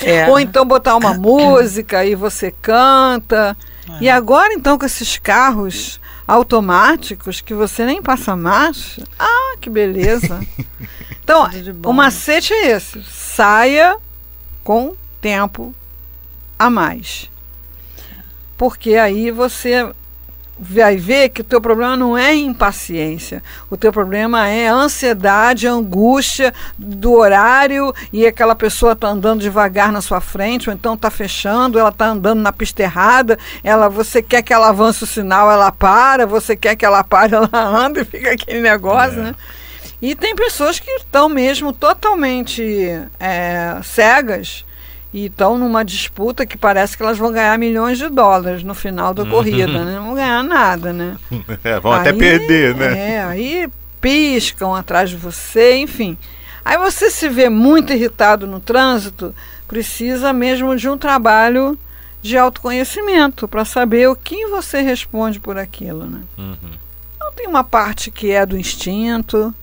É. 0.00 0.28
Ou 0.28 0.38
então 0.38 0.64
botar 0.64 0.94
uma 0.94 1.12
música 1.14 2.04
e 2.04 2.14
você 2.14 2.52
canta. 2.62 3.56
É. 3.90 4.04
E 4.04 4.08
agora 4.08 4.54
então 4.54 4.78
com 4.78 4.86
esses 4.86 5.18
carros 5.18 6.00
automáticos 6.24 7.40
que 7.40 7.52
você 7.52 7.84
nem 7.84 8.00
passa 8.00 8.36
marcha. 8.36 9.02
Ah, 9.18 9.56
que 9.60 9.68
beleza. 9.68 10.40
Então, 11.26 11.50
o 11.84 11.92
macete 11.92 12.52
é 12.52 12.70
esse: 12.70 13.02
saia 13.02 13.96
com 14.62 14.94
tempo 15.20 15.74
a 16.56 16.70
mais. 16.70 17.28
Porque 18.56 18.94
aí 18.94 19.32
você 19.32 19.92
vai 20.58 20.96
ver 20.96 21.28
que 21.28 21.42
o 21.42 21.44
teu 21.44 21.60
problema 21.60 21.96
não 21.96 22.16
é 22.16 22.34
impaciência, 22.34 23.42
o 23.70 23.76
teu 23.76 23.92
problema 23.92 24.48
é 24.48 24.68
ansiedade, 24.68 25.66
angústia 25.66 26.52
do 26.78 27.12
horário 27.12 27.94
e 28.12 28.26
aquela 28.26 28.54
pessoa 28.54 28.92
está 28.92 29.08
andando 29.08 29.40
devagar 29.40 29.92
na 29.92 30.00
sua 30.00 30.20
frente, 30.20 30.70
ou 30.70 30.74
então 30.74 30.94
está 30.94 31.10
fechando, 31.10 31.78
ela 31.78 31.90
está 31.90 32.06
andando 32.06 32.40
na 32.40 32.52
pista 32.52 32.82
errada, 32.82 33.38
ela, 33.62 33.88
você 33.88 34.22
quer 34.22 34.42
que 34.42 34.52
ela 34.52 34.70
avance 34.70 35.04
o 35.04 35.06
sinal, 35.06 35.50
ela 35.50 35.70
para, 35.70 36.26
você 36.26 36.56
quer 36.56 36.74
que 36.74 36.84
ela 36.84 37.04
pare, 37.04 37.34
ela 37.36 37.50
anda 37.52 38.00
e 38.00 38.04
fica 38.04 38.32
aquele 38.32 38.60
negócio, 38.60 39.20
é. 39.20 39.22
né? 39.24 39.34
E 40.00 40.14
tem 40.14 40.34
pessoas 40.36 40.78
que 40.78 40.90
estão 40.90 41.28
mesmo 41.28 41.72
totalmente 41.72 42.62
é, 43.18 43.78
cegas 43.82 44.64
e 45.12 45.26
estão 45.26 45.56
numa 45.56 45.84
disputa 45.84 46.44
que 46.44 46.58
parece 46.58 46.96
que 46.96 47.02
elas 47.02 47.16
vão 47.16 47.32
ganhar 47.32 47.58
milhões 47.58 47.98
de 47.98 48.08
dólares 48.08 48.62
no 48.62 48.74
final 48.74 49.14
da 49.14 49.24
corrida, 49.24 49.84
né? 49.84 49.96
Não 49.96 50.06
vão 50.06 50.14
ganhar 50.14 50.42
nada, 50.42 50.92
né? 50.92 51.16
É, 51.64 51.80
vão 51.80 51.92
aí, 51.92 52.00
até 52.00 52.12
perder, 52.12 52.74
né? 52.74 53.14
É, 53.14 53.24
aí 53.24 53.68
piscam 54.00 54.74
atrás 54.74 55.10
de 55.10 55.16
você, 55.16 55.76
enfim. 55.76 56.18
Aí 56.64 56.76
você 56.76 57.10
se 57.10 57.28
vê 57.28 57.48
muito 57.48 57.92
irritado 57.92 58.46
no 58.46 58.60
trânsito, 58.60 59.34
precisa 59.68 60.32
mesmo 60.32 60.76
de 60.76 60.88
um 60.88 60.98
trabalho 60.98 61.78
de 62.20 62.36
autoconhecimento 62.36 63.46
para 63.46 63.64
saber 63.64 64.08
o 64.08 64.16
que 64.16 64.46
você 64.46 64.80
responde 64.80 65.38
por 65.38 65.56
aquilo, 65.56 66.04
né? 66.04 66.20
Uhum. 66.36 66.56
Então 67.16 67.32
tem 67.34 67.46
uma 67.46 67.62
parte 67.62 68.10
que 68.10 68.32
é 68.32 68.44
do 68.44 68.58
instinto, 68.58 69.54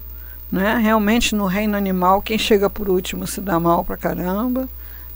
né? 0.51 0.79
Realmente 0.81 1.35
no 1.35 1.45
reino 1.45 1.75
animal 1.75 2.21
quem 2.21 2.37
chega 2.37 2.69
por 2.69 2.89
último 2.89 3.27
se 3.27 3.41
dá 3.41 3.59
mal 3.59 3.83
pra 3.83 3.97
caramba 3.97 4.67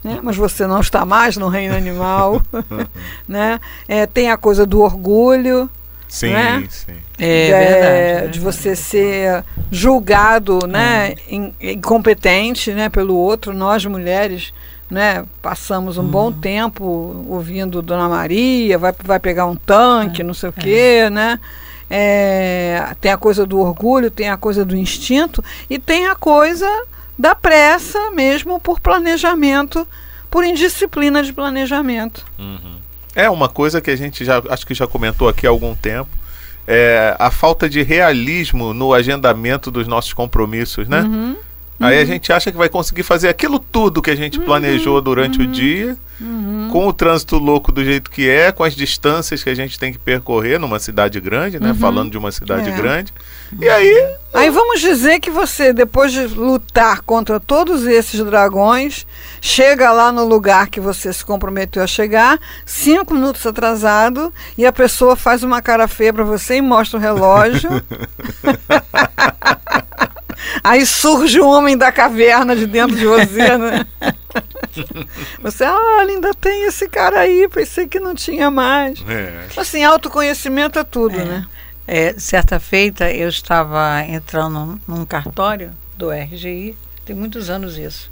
né? 0.02 0.20
mas 0.22 0.36
você 0.36 0.66
não 0.66 0.80
está 0.80 1.04
mais 1.04 1.36
no 1.36 1.48
reino 1.48 1.74
animal. 1.74 2.42
né? 3.26 3.60
É, 3.86 4.06
tem 4.06 4.30
a 4.30 4.36
coisa 4.36 4.64
do 4.64 4.80
orgulho. 4.80 5.68
Sim, 6.08 6.32
né? 6.32 6.66
sim. 6.70 6.94
É, 7.18 7.48
é 7.48 8.12
verdade, 8.14 8.32
de 8.32 8.40
você 8.40 8.74
ser 8.74 9.44
julgado, 9.70 10.60
né, 10.66 11.14
uhum. 11.30 11.52
incompetente, 11.60 12.72
né, 12.72 12.88
pelo 12.88 13.14
outro. 13.14 13.52
Nós 13.52 13.84
mulheres, 13.84 14.54
né, 14.90 15.24
passamos 15.42 15.98
um 15.98 16.02
uhum. 16.02 16.08
bom 16.08 16.32
tempo 16.32 17.26
ouvindo 17.28 17.82
Dona 17.82 18.08
Maria, 18.08 18.78
vai, 18.78 18.94
vai 19.04 19.18
pegar 19.18 19.44
um 19.44 19.56
tanque, 19.56 20.22
é, 20.22 20.24
não 20.24 20.32
sei 20.32 20.48
o 20.48 20.52
quê, 20.52 21.02
é. 21.04 21.10
né? 21.10 21.40
É, 21.90 22.94
tem 23.00 23.10
a 23.10 23.16
coisa 23.16 23.46
do 23.46 23.58
orgulho, 23.60 24.10
tem 24.10 24.28
a 24.28 24.36
coisa 24.36 24.64
do 24.64 24.76
instinto 24.76 25.42
e 25.70 25.78
tem 25.78 26.06
a 26.06 26.14
coisa 26.14 26.66
da 27.18 27.34
pressa 27.34 28.10
mesmo 28.12 28.60
por 28.60 28.80
planejamento, 28.80 29.86
por 30.30 30.44
indisciplina 30.44 31.22
de 31.22 31.32
planejamento. 31.32 32.24
Uhum. 32.38 32.76
É 33.14 33.28
uma 33.28 33.48
coisa 33.48 33.80
que 33.80 33.90
a 33.90 33.96
gente 33.96 34.24
já 34.24 34.42
acho 34.48 34.66
que 34.66 34.74
já 34.74 34.86
comentou 34.86 35.28
aqui 35.28 35.46
há 35.46 35.50
algum 35.50 35.74
tempo. 35.74 36.10
É 36.66 37.16
a 37.18 37.30
falta 37.30 37.68
de 37.68 37.82
realismo 37.82 38.74
no 38.74 38.92
agendamento 38.92 39.70
dos 39.70 39.88
nossos 39.88 40.12
compromissos, 40.12 40.86
né? 40.86 41.00
Uhum. 41.00 41.36
Aí 41.80 41.96
a 41.96 42.00
uhum. 42.00 42.06
gente 42.06 42.32
acha 42.32 42.50
que 42.50 42.56
vai 42.56 42.68
conseguir 42.68 43.04
fazer 43.04 43.28
aquilo 43.28 43.58
tudo 43.58 44.02
que 44.02 44.10
a 44.10 44.16
gente 44.16 44.38
planejou 44.40 44.96
uhum. 44.96 45.02
durante 45.02 45.38
o 45.38 45.44
uhum. 45.44 45.50
dia, 45.50 45.96
com 46.72 46.88
o 46.88 46.92
trânsito 46.92 47.38
louco 47.38 47.70
do 47.70 47.84
jeito 47.84 48.10
que 48.10 48.28
é, 48.28 48.50
com 48.50 48.64
as 48.64 48.74
distâncias 48.74 49.44
que 49.44 49.48
a 49.48 49.54
gente 49.54 49.78
tem 49.78 49.92
que 49.92 49.98
percorrer 49.98 50.58
numa 50.58 50.80
cidade 50.80 51.20
grande, 51.20 51.60
né? 51.60 51.72
Falando 51.74 52.10
de 52.10 52.18
uma 52.18 52.32
cidade 52.32 52.68
é. 52.68 52.72
grande. 52.72 53.12
E 53.60 53.68
aí. 53.68 54.16
Aí 54.34 54.50
vamos 54.50 54.80
dizer 54.80 55.20
que 55.20 55.30
você, 55.30 55.72
depois 55.72 56.12
de 56.12 56.26
lutar 56.26 57.00
contra 57.02 57.40
todos 57.40 57.86
esses 57.86 58.22
dragões, 58.24 59.06
chega 59.40 59.92
lá 59.92 60.12
no 60.12 60.24
lugar 60.24 60.68
que 60.68 60.80
você 60.80 61.12
se 61.12 61.24
comprometeu 61.24 61.82
a 61.82 61.86
chegar, 61.86 62.38
cinco 62.66 63.14
minutos 63.14 63.46
atrasado, 63.46 64.32
e 64.56 64.66
a 64.66 64.72
pessoa 64.72 65.16
faz 65.16 65.42
uma 65.42 65.62
cara 65.62 65.88
feia 65.88 66.12
para 66.12 66.24
você 66.24 66.56
e 66.56 66.62
mostra 66.62 66.98
o 66.98 67.00
relógio. 67.00 67.70
Aí 70.62 70.84
surge 70.86 71.40
o 71.40 71.48
homem 71.48 71.76
da 71.76 71.90
caverna 71.92 72.54
de 72.54 72.66
dentro 72.66 72.96
de 72.96 73.06
você, 73.06 73.56
né? 73.58 73.86
Você, 75.42 75.64
ah, 75.64 76.00
ainda 76.00 76.34
tem 76.34 76.64
esse 76.66 76.88
cara 76.88 77.20
aí, 77.20 77.48
pensei 77.48 77.86
que 77.86 77.98
não 77.98 78.14
tinha 78.14 78.50
mais. 78.50 79.02
É. 79.08 79.46
Assim, 79.56 79.82
autoconhecimento 79.82 80.78
é 80.78 80.84
tudo, 80.84 81.18
é. 81.18 81.24
né? 81.24 81.46
É, 81.86 82.14
certa 82.18 82.60
feita 82.60 83.10
eu 83.10 83.28
estava 83.28 84.02
entrando 84.06 84.78
num 84.86 85.06
cartório 85.06 85.72
do 85.96 86.10
RGI, 86.10 86.76
tem 87.04 87.16
muitos 87.16 87.48
anos 87.48 87.78
isso. 87.78 88.10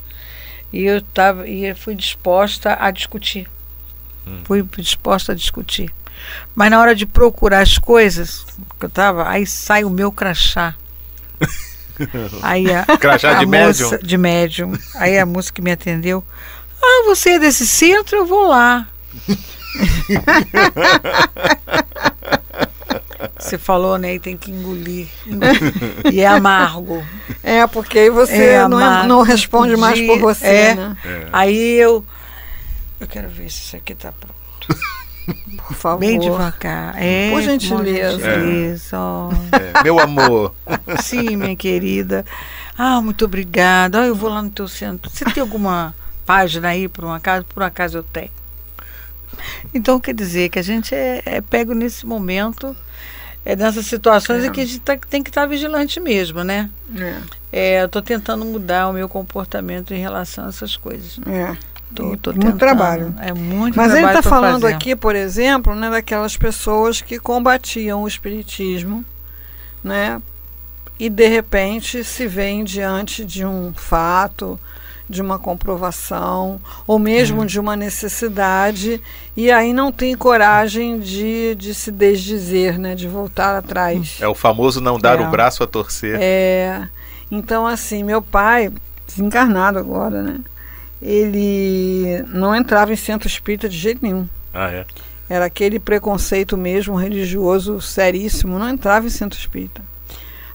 E 0.73 0.85
eu 0.85 1.02
tava, 1.02 1.47
e 1.47 1.75
fui 1.75 1.95
disposta 1.95 2.76
a 2.81 2.90
discutir. 2.90 3.47
Hum. 4.26 4.40
Fui 4.45 4.62
disposta 4.78 5.33
a 5.33 5.35
discutir. 5.35 5.93
Mas 6.55 6.71
na 6.71 6.81
hora 6.81 6.95
de 6.95 7.07
procurar 7.07 7.61
as 7.61 7.78
coisas 7.78 8.47
que 8.78 8.87
eu 8.87 8.90
tava, 8.90 9.28
aí 9.28 9.47
sai 9.47 9.85
o 9.85 9.90
meu 9.90 10.11
crachá. 10.11 10.75
Aí 12.42 12.72
a, 12.72 12.84
crachá 12.98 13.38
a 13.38 13.40
de 13.40 13.46
moça, 13.46 13.58
médium. 13.58 13.98
De 14.02 14.18
médium. 14.18 14.78
Aí 14.96 15.18
a 15.18 15.26
moça 15.26 15.52
que 15.52 15.62
me 15.62 15.70
atendeu. 15.70 16.24
Ah, 16.82 17.04
você 17.06 17.30
é 17.30 17.38
desse 17.38 17.66
centro? 17.66 18.16
Eu 18.16 18.26
vou 18.26 18.48
lá. 18.48 18.88
Você 23.38 23.58
falou, 23.58 23.98
né? 23.98 24.14
E 24.14 24.18
tem 24.18 24.36
que 24.36 24.50
engolir. 24.50 25.06
E 26.10 26.20
é 26.20 26.26
amargo. 26.26 27.04
É, 27.42 27.66
porque 27.66 27.98
aí 27.98 28.10
você 28.10 28.44
é 28.50 28.68
não, 28.68 28.80
é, 28.80 29.06
não, 29.06 29.22
responde 29.22 29.76
mais 29.76 30.00
por 30.00 30.18
você, 30.18 30.46
é, 30.46 30.74
né? 30.74 30.96
É. 31.04 31.28
Aí 31.32 31.74
eu. 31.74 32.04
Eu 32.98 33.06
quero 33.06 33.28
ver 33.28 33.50
se 33.50 33.62
isso 33.62 33.76
aqui 33.76 33.94
tá 33.94 34.12
pronto. 34.12 34.82
Por 35.66 35.76
favor. 35.76 35.99
Bem 35.99 36.18
devagar. 36.18 36.95
É, 36.97 37.30
por 37.30 37.42
gentileza. 37.42 38.18
gentileza. 38.18 38.97
É. 39.52 39.83
Meu 39.83 39.99
amor. 39.99 40.54
Sim, 41.02 41.37
minha 41.37 41.56
querida. 41.56 42.25
Ah, 42.78 43.00
muito 43.00 43.25
obrigada. 43.25 44.00
Ah, 44.00 44.06
eu 44.06 44.14
vou 44.14 44.30
lá 44.30 44.42
no 44.42 44.50
teu 44.50 44.68
centro. 44.68 45.11
Você 45.11 45.25
tem 45.25 45.40
alguma 45.40 45.95
página 46.25 46.68
aí, 46.68 46.88
por 46.88 47.04
um 47.04 47.12
acaso? 47.12 47.45
Por 47.47 47.62
um 47.62 47.66
acaso 47.66 47.99
eu 47.99 48.02
tenho. 48.02 48.30
Então, 49.75 50.00
quer 50.00 50.14
dizer 50.14 50.49
que 50.49 50.59
a 50.59 50.62
gente 50.62 50.95
é, 50.95 51.23
é 51.25 51.40
pego 51.40 51.75
nesse 51.75 52.06
momento, 52.06 52.76
é 53.45 53.54
nessas 53.56 53.87
situações 53.87 54.45
é. 54.45 54.47
em 54.47 54.52
que 54.52 54.61
a 54.61 54.64
gente 54.64 54.80
tá, 54.80 54.97
tem 54.97 55.23
que 55.23 55.30
estar 55.30 55.42
tá 55.42 55.47
vigilante 55.47 56.00
mesmo, 56.00 56.42
né? 56.42 56.71
É. 56.97 57.21
É, 57.52 57.83
eu 57.83 57.87
estou 57.87 58.02
tentando 58.02 58.45
mudar 58.45 58.88
o 58.88 58.92
meu 58.92 59.09
comportamento 59.09 59.95
em 59.95 60.00
relação 60.00 60.47
a 60.47 60.49
essas 60.49 60.76
coisas. 60.76 61.18
É. 61.26 61.56
Tô, 61.96 62.16
tô 62.16 62.30
muito 62.30 62.42
tentando. 62.42 62.58
trabalho. 62.58 63.14
É 63.20 63.32
muito 63.32 63.76
Mas 63.76 63.86
trabalho. 63.92 63.98
ele 64.10 64.18
está 64.18 64.22
falando 64.30 64.62
fazer. 64.62 64.74
aqui, 64.74 64.94
por 64.96 65.16
exemplo, 65.16 65.74
né, 65.74 65.90
daquelas 65.90 66.36
pessoas 66.36 67.00
que 67.00 67.18
combatiam 67.18 68.02
o 68.02 68.08
espiritismo, 68.08 69.04
né? 69.82 70.20
E 70.98 71.10
de 71.10 71.28
repente 71.28 72.02
se 72.04 72.26
veem 72.26 72.64
diante 72.64 73.24
de 73.24 73.44
um 73.44 73.72
fato, 73.74 74.58
de 75.08 75.20
uma 75.22 75.38
comprovação, 75.38 76.58
ou 76.86 76.98
mesmo 76.98 77.42
Hum. 77.42 77.46
de 77.46 77.60
uma 77.60 77.76
necessidade, 77.76 79.00
e 79.36 79.50
aí 79.52 79.72
não 79.72 79.92
tem 79.92 80.16
coragem 80.16 80.98
de, 80.98 81.54
de 81.54 81.74
se 81.74 81.90
desdizer, 81.92 82.78
né? 82.78 82.94
De 82.94 83.06
voltar 83.06 83.56
atrás. 83.56 84.16
É 84.20 84.26
o 84.26 84.34
famoso 84.34 84.80
não 84.80 84.98
dar 84.98 85.20
É. 85.20 85.26
o 85.26 85.30
braço 85.30 85.62
a 85.62 85.66
torcer. 85.66 86.18
É, 86.20 86.88
então, 87.30 87.66
assim, 87.66 88.02
meu 88.02 88.20
pai, 88.22 88.72
desencarnado 89.06 89.78
agora, 89.78 90.22
né? 90.22 90.40
Ele 91.06 92.25
não 92.34 92.52
entrava 92.52 92.92
em 92.92 92.96
centro 92.96 93.28
espírita 93.28 93.68
de 93.68 93.78
jeito 93.78 94.00
nenhum. 94.02 94.26
Ah, 94.52 94.68
é. 94.70 94.84
Era 95.28 95.44
aquele 95.44 95.78
preconceito 95.78 96.56
mesmo 96.56 96.96
religioso 96.96 97.80
seríssimo, 97.80 98.58
não 98.58 98.68
entrava 98.68 99.06
em 99.06 99.10
centro 99.10 99.38
espírita. 99.38 99.82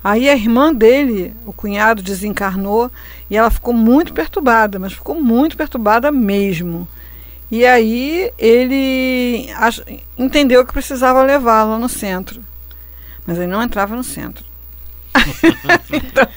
Aí 0.04 0.28
a 0.28 0.36
irmã 0.36 0.74
dele, 0.74 1.34
o 1.46 1.54
cunhado, 1.54 2.02
desencarnou 2.02 2.92
e 3.30 3.38
ela 3.38 3.50
ficou 3.50 3.74
muito 3.74 4.12
perturbada, 4.12 4.78
mas 4.78 4.92
ficou 4.92 5.16
muito 5.16 5.56
perturbada 5.56 6.12
mesmo. 6.12 6.86
E 7.50 7.66
aí 7.66 8.30
ele 8.38 9.50
entendeu 10.18 10.66
que 10.66 10.74
precisava 10.74 11.24
levá-la 11.24 11.78
no 11.78 11.88
centro. 11.88 12.42
Mas 13.26 13.38
ele 13.38 13.48
não 13.48 13.64
entrava 13.64 13.96
no 13.96 14.04
centro. 14.04 14.44
então, 15.94 16.28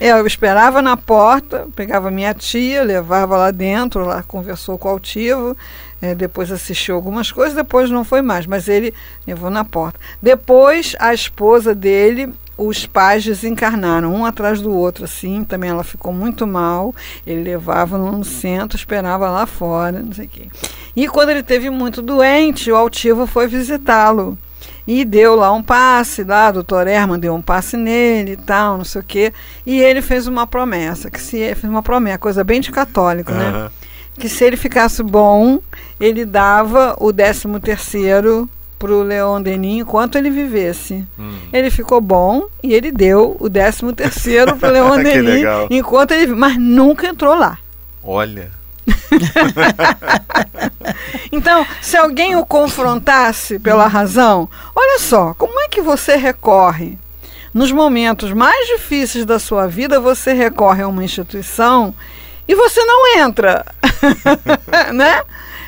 eu 0.00 0.26
esperava 0.26 0.82
na 0.82 0.96
porta, 0.96 1.66
pegava 1.74 2.10
minha 2.10 2.34
tia, 2.34 2.82
levava 2.82 3.36
lá 3.36 3.50
dentro, 3.50 4.04
lá 4.04 4.22
conversou 4.22 4.78
com 4.78 4.88
o 4.88 4.92
altivo, 4.92 5.56
eh, 6.00 6.14
depois 6.14 6.50
assistiu 6.50 6.94
algumas 6.94 7.30
coisas, 7.30 7.54
depois 7.54 7.90
não 7.90 8.04
foi 8.04 8.22
mais, 8.22 8.46
mas 8.46 8.68
ele 8.68 8.92
levou 9.26 9.50
na 9.50 9.64
porta. 9.64 9.98
Depois 10.20 10.96
a 10.98 11.14
esposa 11.14 11.74
dele, 11.74 12.32
os 12.56 12.86
pais 12.86 13.24
desencarnaram, 13.24 14.12
um 14.12 14.24
atrás 14.24 14.60
do 14.60 14.76
outro, 14.76 15.04
assim, 15.04 15.44
também 15.44 15.70
ela 15.70 15.84
ficou 15.84 16.12
muito 16.12 16.46
mal, 16.46 16.94
ele 17.26 17.42
levava 17.42 17.96
no 17.96 18.24
centro, 18.24 18.76
esperava 18.76 19.30
lá 19.30 19.46
fora, 19.46 20.00
não 20.00 20.12
sei 20.12 20.26
o 20.26 20.28
quê. 20.28 20.48
E 20.94 21.08
quando 21.08 21.30
ele 21.30 21.42
teve 21.42 21.70
muito 21.70 22.02
doente, 22.02 22.70
o 22.70 22.76
altivo 22.76 23.26
foi 23.26 23.46
visitá-lo. 23.46 24.36
E 24.86 25.04
deu 25.04 25.36
lá 25.36 25.52
um 25.52 25.62
passe, 25.62 26.24
lá, 26.24 26.50
o 26.50 26.54
doutor 26.54 26.86
Herman 26.86 27.18
deu 27.18 27.34
um 27.34 27.42
passe 27.42 27.76
nele 27.76 28.32
e 28.32 28.36
tal, 28.36 28.78
não 28.78 28.84
sei 28.84 29.00
o 29.00 29.04
quê. 29.04 29.32
E 29.64 29.80
ele 29.80 30.02
fez 30.02 30.26
uma 30.26 30.46
promessa, 30.46 31.10
que 31.10 31.20
se 31.20 31.38
fez 31.54 31.64
uma 31.64 31.82
promessa, 31.82 32.18
coisa 32.18 32.42
bem 32.42 32.60
de 32.60 32.70
católico, 32.72 33.32
né? 33.32 33.48
Aham. 33.48 33.70
Que 34.18 34.28
se 34.28 34.44
ele 34.44 34.56
ficasse 34.56 35.02
bom, 35.02 35.60
ele 35.98 36.24
dava 36.24 36.94
o 37.00 37.12
décimo 37.12 37.58
terceiro 37.58 38.48
pro 38.78 39.02
Leon 39.02 39.40
Denis 39.40 39.80
enquanto 39.80 40.18
ele 40.18 40.28
vivesse. 40.28 41.04
Hum. 41.18 41.36
Ele 41.52 41.70
ficou 41.70 42.00
bom 42.00 42.48
e 42.62 42.74
ele 42.74 42.90
deu 42.90 43.36
o 43.38 43.48
décimo 43.48 43.92
terceiro 43.92 44.56
pro 44.56 44.70
Leon 44.70 44.96
Que 44.98 45.04
Denis 45.04 45.34
legal. 45.34 45.68
enquanto 45.70 46.10
ele 46.10 46.34
mas 46.34 46.58
nunca 46.58 47.06
entrou 47.06 47.34
lá. 47.34 47.58
Olha. 48.02 48.50
Então, 51.30 51.66
se 51.80 51.96
alguém 51.96 52.36
o 52.36 52.44
confrontasse 52.44 53.58
pela 53.58 53.86
razão, 53.86 54.48
olha 54.76 54.98
só, 54.98 55.32
como 55.34 55.58
é 55.60 55.68
que 55.68 55.80
você 55.80 56.16
recorre? 56.16 56.98
Nos 57.54 57.72
momentos 57.72 58.32
mais 58.32 58.66
difíceis 58.66 59.24
da 59.24 59.38
sua 59.38 59.66
vida, 59.66 59.98
você 59.98 60.32
recorre 60.34 60.82
a 60.82 60.88
uma 60.88 61.04
instituição 61.04 61.94
e 62.46 62.54
você 62.54 62.84
não 62.84 63.18
entra, 63.18 63.64
né? 64.92 65.22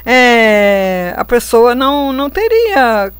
É, 0.04 1.14
a 1.16 1.24
pessoa 1.24 1.74
não, 1.74 2.12
não 2.12 2.28
teria 2.28 3.10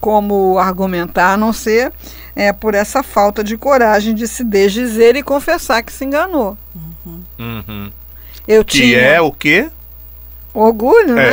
como 0.00 0.58
argumentar, 0.58 1.34
a 1.34 1.36
não 1.36 1.52
ser 1.52 1.92
é, 2.34 2.52
por 2.52 2.74
essa 2.74 3.02
falta 3.02 3.44
de 3.44 3.56
coragem 3.56 4.14
de 4.14 4.26
se 4.26 4.42
desdizer 4.42 5.14
e 5.14 5.22
confessar 5.22 5.82
que 5.82 5.92
se 5.92 6.04
enganou. 6.04 6.58
Uhum. 7.38 7.90
Eu 8.46 8.64
Que 8.64 8.78
tinha... 8.78 8.98
é 8.98 9.20
o 9.20 9.30
quê? 9.32 9.68
Orgulho, 10.54 11.18
É. 11.18 11.30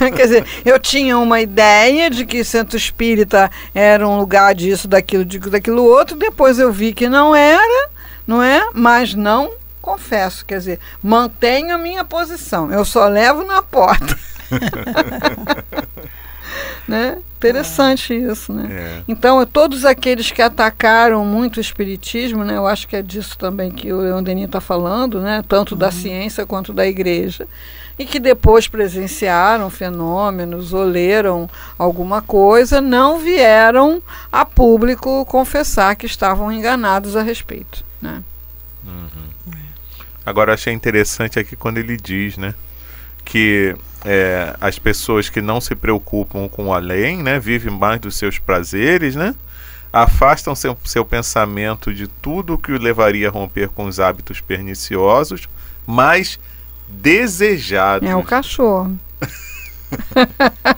né? 0.00 0.10
Quer 0.16 0.22
dizer, 0.22 0.46
eu 0.64 0.78
tinha 0.78 1.18
uma 1.18 1.40
ideia 1.40 2.08
de 2.08 2.24
que 2.24 2.42
centro 2.42 2.76
espírita 2.76 3.50
era 3.74 4.06
um 4.08 4.18
lugar 4.18 4.54
disso, 4.54 4.88
daquilo, 4.88 5.24
daquilo 5.24 5.84
outro. 5.84 6.16
Depois 6.16 6.58
eu 6.58 6.72
vi 6.72 6.94
que 6.94 7.08
não 7.08 7.34
era, 7.36 7.88
não 8.26 8.42
é? 8.42 8.66
Mas 8.72 9.14
não 9.14 9.52
confesso. 9.82 10.46
Quer 10.46 10.58
dizer, 10.58 10.80
mantenho 11.02 11.74
a 11.74 11.78
minha 11.78 12.02
posição. 12.04 12.72
Eu 12.72 12.84
só 12.84 13.06
levo 13.08 13.44
na 13.44 13.62
porta. 13.62 14.16
né? 16.86 17.18
Interessante 17.36 18.14
isso, 18.14 18.52
né? 18.52 18.68
É. 18.70 19.02
Então, 19.08 19.44
todos 19.44 19.84
aqueles 19.84 20.30
que 20.30 20.40
atacaram 20.40 21.24
muito 21.24 21.56
o 21.56 21.60
espiritismo, 21.60 22.44
né, 22.44 22.56
eu 22.56 22.68
acho 22.68 22.86
que 22.86 22.94
é 22.94 23.02
disso 23.02 23.36
também 23.36 23.72
que 23.72 23.92
o 23.92 24.00
Leon 24.00 24.22
Denis 24.22 24.44
está 24.44 24.60
falando, 24.60 25.20
né, 25.20 25.42
tanto 25.48 25.74
da 25.74 25.90
ciência 25.90 26.46
quanto 26.46 26.72
da 26.72 26.86
igreja, 26.86 27.48
e 27.98 28.06
que 28.06 28.20
depois 28.20 28.68
presenciaram 28.68 29.68
fenômenos 29.70 30.72
ou 30.72 30.84
leram 30.84 31.50
alguma 31.76 32.22
coisa, 32.22 32.80
não 32.80 33.18
vieram 33.18 34.00
a 34.30 34.44
público 34.44 35.24
confessar 35.26 35.96
que 35.96 36.06
estavam 36.06 36.52
enganados 36.52 37.16
a 37.16 37.22
respeito. 37.22 37.84
Né? 38.00 38.22
Agora 40.24 40.50
eu 40.50 40.54
achei 40.54 40.72
interessante 40.72 41.40
aqui 41.40 41.56
quando 41.56 41.78
ele 41.78 41.96
diz, 41.96 42.36
né, 42.36 42.54
que 43.24 43.74
é, 44.04 44.54
as 44.60 44.78
pessoas 44.78 45.28
que 45.28 45.40
não 45.40 45.60
se 45.60 45.74
preocupam 45.74 46.48
com 46.48 46.66
o 46.66 46.74
além, 46.74 47.22
né, 47.22 47.38
vivem 47.38 47.72
mais 47.72 48.00
dos 48.00 48.16
seus 48.16 48.38
prazeres, 48.38 49.14
né, 49.14 49.34
afastam 49.92 50.54
seu, 50.54 50.76
seu 50.84 51.04
pensamento 51.04 51.92
de 51.92 52.06
tudo 52.06 52.58
que 52.58 52.72
o 52.72 52.78
levaria 52.78 53.28
a 53.28 53.30
romper 53.30 53.68
com 53.68 53.84
os 53.86 54.00
hábitos 54.00 54.40
perniciosos, 54.40 55.48
mais 55.86 56.38
desejados. 56.88 58.08
É 58.08 58.16
o 58.16 58.22
cachorro. 58.22 58.98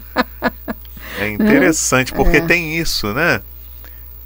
É 1.19 1.29
interessante 1.29 2.13
porque 2.13 2.39
É. 2.39 2.41
tem 2.41 2.77
isso, 2.77 3.13
né? 3.13 3.41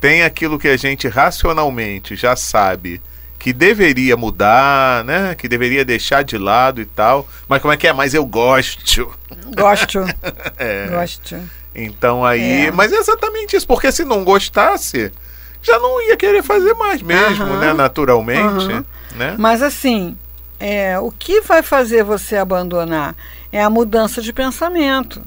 Tem 0.01 0.23
aquilo 0.23 0.59
que 0.59 0.69
a 0.69 0.77
gente 0.77 1.07
racionalmente 1.07 2.17
já 2.17 2.35
sabe 2.35 3.01
que 3.39 3.53
deveria 3.53 4.17
mudar, 4.17 5.05
né? 5.05 5.35
Que 5.35 5.49
deveria 5.49 5.85
deixar 5.85 6.23
de 6.23 6.37
lado 6.37 6.81
e 6.81 6.85
tal. 6.85 7.29
Mas 7.49 7.63
como 7.63 7.73
é 7.73 7.77
que 7.77 7.87
é? 7.87 7.93
Mas 7.93 8.15
eu 8.15 8.25
gosto. 8.27 9.17
Gosto. 9.57 10.01
É. 10.59 10.89
Gosto. 10.89 11.37
Então 11.75 12.25
aí. 12.25 12.67
É. 12.67 12.71
Mas 12.73 12.93
é 12.93 12.97
exatamente 12.97 13.57
isso, 13.57 13.67
porque 13.67 13.93
se 13.93 14.05
não 14.05 14.25
gostasse, 14.25 15.13
já 15.63 15.79
não 15.79 16.03
ia 16.09 16.17
querer 16.17 16.43
fazer 16.43 16.75
mais 16.75 17.01
mesmo, 17.01 17.45
Aham. 17.45 17.61
né? 17.61 17.73
Naturalmente. 17.73 18.73
Aham. 18.73 18.85
Né? 19.15 19.37
Mas 19.39 19.63
assim, 19.63 20.17
é, 20.59 20.99
o 20.99 21.11
que 21.11 21.41
vai 21.41 21.63
fazer 21.63 22.03
você 22.03 22.37
abandonar 22.37 23.15
é 23.53 23.63
a 23.63 23.71
mudança 23.71 24.21
de 24.21 24.33
pensamento. 24.33 25.23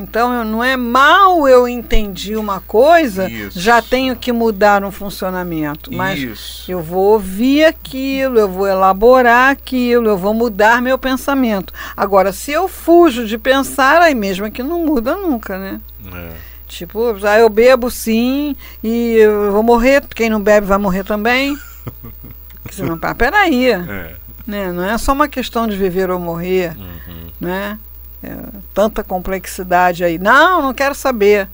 Então 0.00 0.32
eu, 0.32 0.44
não 0.44 0.64
é 0.64 0.76
mal 0.76 1.46
eu 1.46 1.68
entendi 1.68 2.34
uma 2.36 2.60
coisa, 2.60 3.28
Isso. 3.30 3.60
já 3.60 3.82
tenho 3.82 4.16
que 4.16 4.32
mudar 4.32 4.82
um 4.82 4.90
funcionamento. 4.90 5.92
Mas 5.92 6.18
Isso. 6.18 6.70
eu 6.72 6.82
vou 6.82 7.12
ouvir 7.12 7.64
aquilo, 7.64 8.38
eu 8.38 8.48
vou 8.48 8.66
elaborar 8.66 9.50
aquilo, 9.50 10.08
eu 10.08 10.16
vou 10.16 10.32
mudar 10.32 10.80
meu 10.80 10.98
pensamento. 10.98 11.72
Agora, 11.96 12.32
se 12.32 12.50
eu 12.50 12.66
fujo 12.66 13.26
de 13.26 13.36
pensar, 13.36 14.00
aí 14.00 14.14
mesmo 14.14 14.46
é 14.46 14.50
que 14.50 14.62
não 14.62 14.84
muda 14.86 15.14
nunca, 15.14 15.58
né? 15.58 15.80
É. 16.14 16.30
Tipo, 16.66 17.14
ah, 17.24 17.38
eu 17.38 17.48
bebo 17.48 17.90
sim 17.90 18.56
e 18.82 19.16
eu 19.16 19.52
vou 19.52 19.62
morrer, 19.62 20.02
quem 20.14 20.30
não 20.30 20.40
bebe 20.40 20.66
vai 20.66 20.78
morrer 20.78 21.04
também. 21.04 21.58
Quer 22.64 22.70
dizer, 22.70 22.84
não, 22.84 22.98
ah, 23.02 23.14
peraí, 23.14 23.70
É. 23.72 24.14
né? 24.46 24.72
não 24.72 24.84
é 24.84 24.96
só 24.96 25.12
uma 25.12 25.28
questão 25.28 25.66
de 25.66 25.76
viver 25.76 26.10
ou 26.10 26.18
morrer, 26.20 26.76
Uhum. 26.78 27.26
né? 27.40 27.78
É, 28.22 28.36
tanta 28.74 29.02
complexidade 29.02 30.04
aí. 30.04 30.18
Não, 30.18 30.62
não 30.62 30.74
quero 30.74 30.94
saber. 30.94 31.48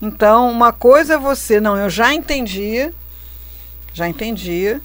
Então, 0.00 0.50
uma 0.50 0.72
coisa 0.72 1.14
é 1.14 1.18
você, 1.18 1.60
não, 1.60 1.76
eu 1.76 1.90
já 1.90 2.14
entendi, 2.14 2.90
já 3.92 4.08
entendi, 4.08 4.80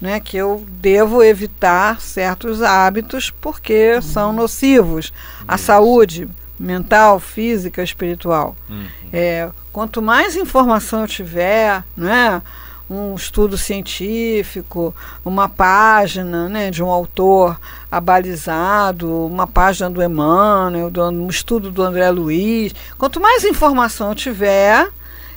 né, 0.00 0.18
que 0.18 0.36
eu 0.36 0.64
devo 0.68 1.22
evitar 1.22 2.00
certos 2.00 2.62
hábitos 2.62 3.30
porque 3.30 4.00
são 4.00 4.32
nocivos 4.32 5.12
à 5.46 5.54
Isso. 5.54 5.64
saúde 5.64 6.28
mental, 6.58 7.20
física, 7.20 7.82
espiritual. 7.82 8.56
Uhum. 8.68 8.86
É, 9.12 9.50
quanto 9.72 10.00
mais 10.00 10.34
informação 10.34 11.02
eu 11.02 11.08
tiver, 11.08 11.84
não 11.96 12.08
é? 12.08 12.42
Um 12.88 13.14
estudo 13.14 13.56
científico, 13.56 14.94
uma 15.24 15.48
página 15.48 16.48
né, 16.48 16.70
de 16.70 16.82
um 16.82 16.90
autor 16.90 17.58
abalizado, 17.90 19.26
uma 19.26 19.46
página 19.46 19.88
do 19.88 20.02
Emmanuel, 20.02 20.90
do, 20.90 21.02
um 21.08 21.28
estudo 21.28 21.70
do 21.70 21.82
André 21.82 22.10
Luiz. 22.10 22.74
Quanto 22.98 23.20
mais 23.20 23.44
informação 23.44 24.10
eu 24.10 24.14
tiver, 24.14 24.88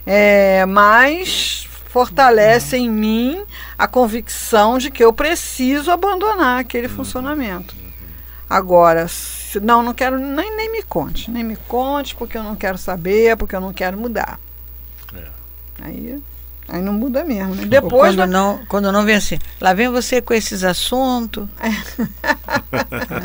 é, 0.06 0.66
mais 0.66 1.68
fortalece 1.90 2.78
em 2.78 2.90
mim 2.90 3.44
a 3.78 3.88
convicção 3.88 4.78
de 4.78 4.92
que 4.92 5.04
eu 5.04 5.14
preciso 5.14 5.90
abandonar 5.90 6.60
aquele 6.60 6.88
funcionamento. 6.88 7.76
Agora, 8.50 9.08
se, 9.08 9.60
não, 9.60 9.82
não 9.82 9.94
quero, 9.94 10.18
nem, 10.20 10.56
nem 10.56 10.72
me 10.72 10.84
conte, 10.84 11.30
nem 11.30 11.44
me 11.44 11.56
conte, 11.56 12.16
porque 12.16 12.38
eu 12.38 12.44
não 12.44 12.56
quero 12.56 12.78
saber, 12.78 13.36
porque 13.36 13.56
eu 13.56 13.62
não 13.62 13.74
quero 13.74 13.98
mudar. 13.98 14.40
É. 15.14 15.28
Aí, 15.82 16.22
aí 16.68 16.82
não 16.82 16.94
muda 16.94 17.24
mesmo. 17.24 17.56
Né? 17.56 17.66
Depois 17.66 18.16
quando, 18.16 18.30
não, 18.30 18.60
quando 18.68 18.92
não 18.92 19.06
vem 19.06 19.16
assim, 19.16 19.40
lá 19.60 19.74
vem 19.74 19.90
você 19.90 20.22
com 20.22 20.34
esses 20.34 20.64
assuntos. 20.64 21.48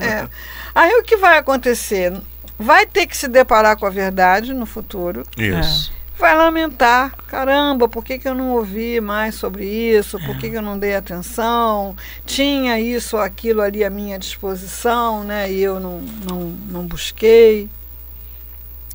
É. 0.00 0.28
Aí 0.74 0.94
o 0.94 1.02
que 1.02 1.16
vai 1.16 1.38
acontecer? 1.38 2.12
Vai 2.59 2.87
ter 2.87 3.07
que 3.07 3.16
se 3.16 3.28
deparar 3.28 3.76
com 3.76 3.87
a 3.87 3.90
verdade 3.90 4.55
no 4.55 4.64
futuro. 4.66 5.24
Isso. 5.37 5.92
Vai 6.18 6.37
lamentar, 6.37 7.16
caramba, 7.26 7.88
por 7.88 8.05
que, 8.05 8.18
que 8.18 8.28
eu 8.28 8.35
não 8.35 8.52
ouvi 8.52 9.00
mais 9.00 9.35
sobre 9.35 9.64
isso? 9.66 10.20
Por 10.20 10.38
que, 10.38 10.50
que 10.50 10.57
eu 10.57 10.62
não 10.62 10.78
dei 10.78 10.94
atenção? 10.94 11.96
Tinha 12.24 12.78
isso 12.78 13.16
ou 13.16 13.22
aquilo 13.22 13.61
ali 13.61 13.83
à 13.83 13.90
minha 13.90 14.18
disposição, 14.18 15.24
né? 15.24 15.50
E 15.50 15.61
eu 15.61 15.81
não, 15.81 16.00
não, 16.28 16.40
não 16.70 16.87
busquei. 16.87 17.68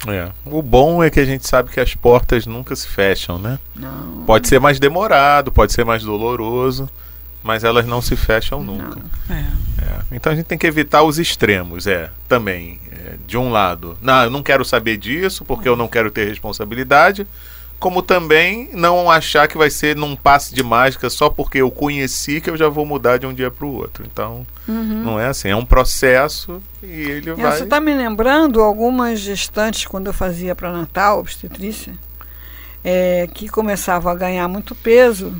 É. 0.06 0.30
O 0.46 0.62
bom 0.62 1.04
é 1.04 1.10
que 1.10 1.20
a 1.20 1.26
gente 1.26 1.48
sabe 1.48 1.72
que 1.72 1.80
as 1.80 1.96
portas 1.96 2.46
nunca 2.46 2.76
se 2.76 2.88
fecham, 2.88 3.40
né? 3.40 3.58
Não. 3.76 4.24
Pode 4.26 4.48
ser 4.48 4.60
mais 4.60 4.80
demorado, 4.80 5.52
pode 5.52 5.74
ser 5.74 5.84
mais 5.84 6.04
doloroso, 6.04 6.90
mas 7.42 7.64
elas 7.64 7.86
não 7.86 8.02
se 8.02 8.16
fecham 8.16 8.64
nunca. 8.64 9.00
É. 9.30 9.34
É. 9.34 10.00
Então 10.12 10.32
a 10.32 10.36
gente 10.36 10.46
tem 10.46 10.58
que 10.58 10.68
evitar 10.68 11.04
os 11.04 11.18
extremos, 11.18 11.88
é, 11.88 12.10
também. 12.28 12.80
É, 12.92 13.16
de 13.26 13.38
um 13.38 13.52
lado, 13.52 13.98
não, 14.02 14.24
eu 14.26 14.30
não 14.30 14.44
quero 14.44 14.64
saber 14.66 14.98
disso 14.98 15.46
porque 15.46 15.68
eu 15.68 15.76
não 15.76 15.88
quero 15.88 16.12
ter 16.12 16.28
responsabilidade, 16.28 17.26
como 17.80 18.02
também 18.02 18.70
não 18.74 19.10
achar 19.10 19.48
que 19.48 19.58
vai 19.58 19.70
ser 19.70 19.96
num 19.96 20.16
passe 20.16 20.54
de 20.54 20.64
mágica 20.64 21.10
só 21.10 21.30
porque 21.30 21.60
eu 21.60 21.70
conheci 21.70 22.42
que 22.42 22.50
eu 22.50 22.58
já 22.58 22.68
vou 22.68 22.86
mudar 22.86 23.18
de 23.18 23.26
um 23.28 23.34
dia 23.34 23.52
para 23.52 23.66
o 23.66 23.74
outro. 23.76 24.04
Então, 24.12 24.46
Uhum. 24.68 25.04
não 25.04 25.20
é 25.20 25.28
assim, 25.28 25.50
é 25.50 25.56
um 25.56 25.66
processo 25.66 26.62
e 26.84 26.88
ele 26.88 27.30
É, 27.30 27.34
vai. 27.34 27.58
Você 27.58 27.64
está 27.64 27.80
me 27.80 27.94
lembrando 27.94 28.62
algumas 28.62 29.20
gestantes 29.20 29.86
quando 29.86 30.08
eu 30.08 30.14
fazia 30.14 30.54
para 30.56 30.72
Natal, 30.72 31.20
obstetrícia, 31.20 31.94
é, 32.84 33.28
que 33.34 33.48
começavam 33.48 34.12
a 34.12 34.16
ganhar 34.16 34.48
muito 34.48 34.74
peso. 34.76 35.34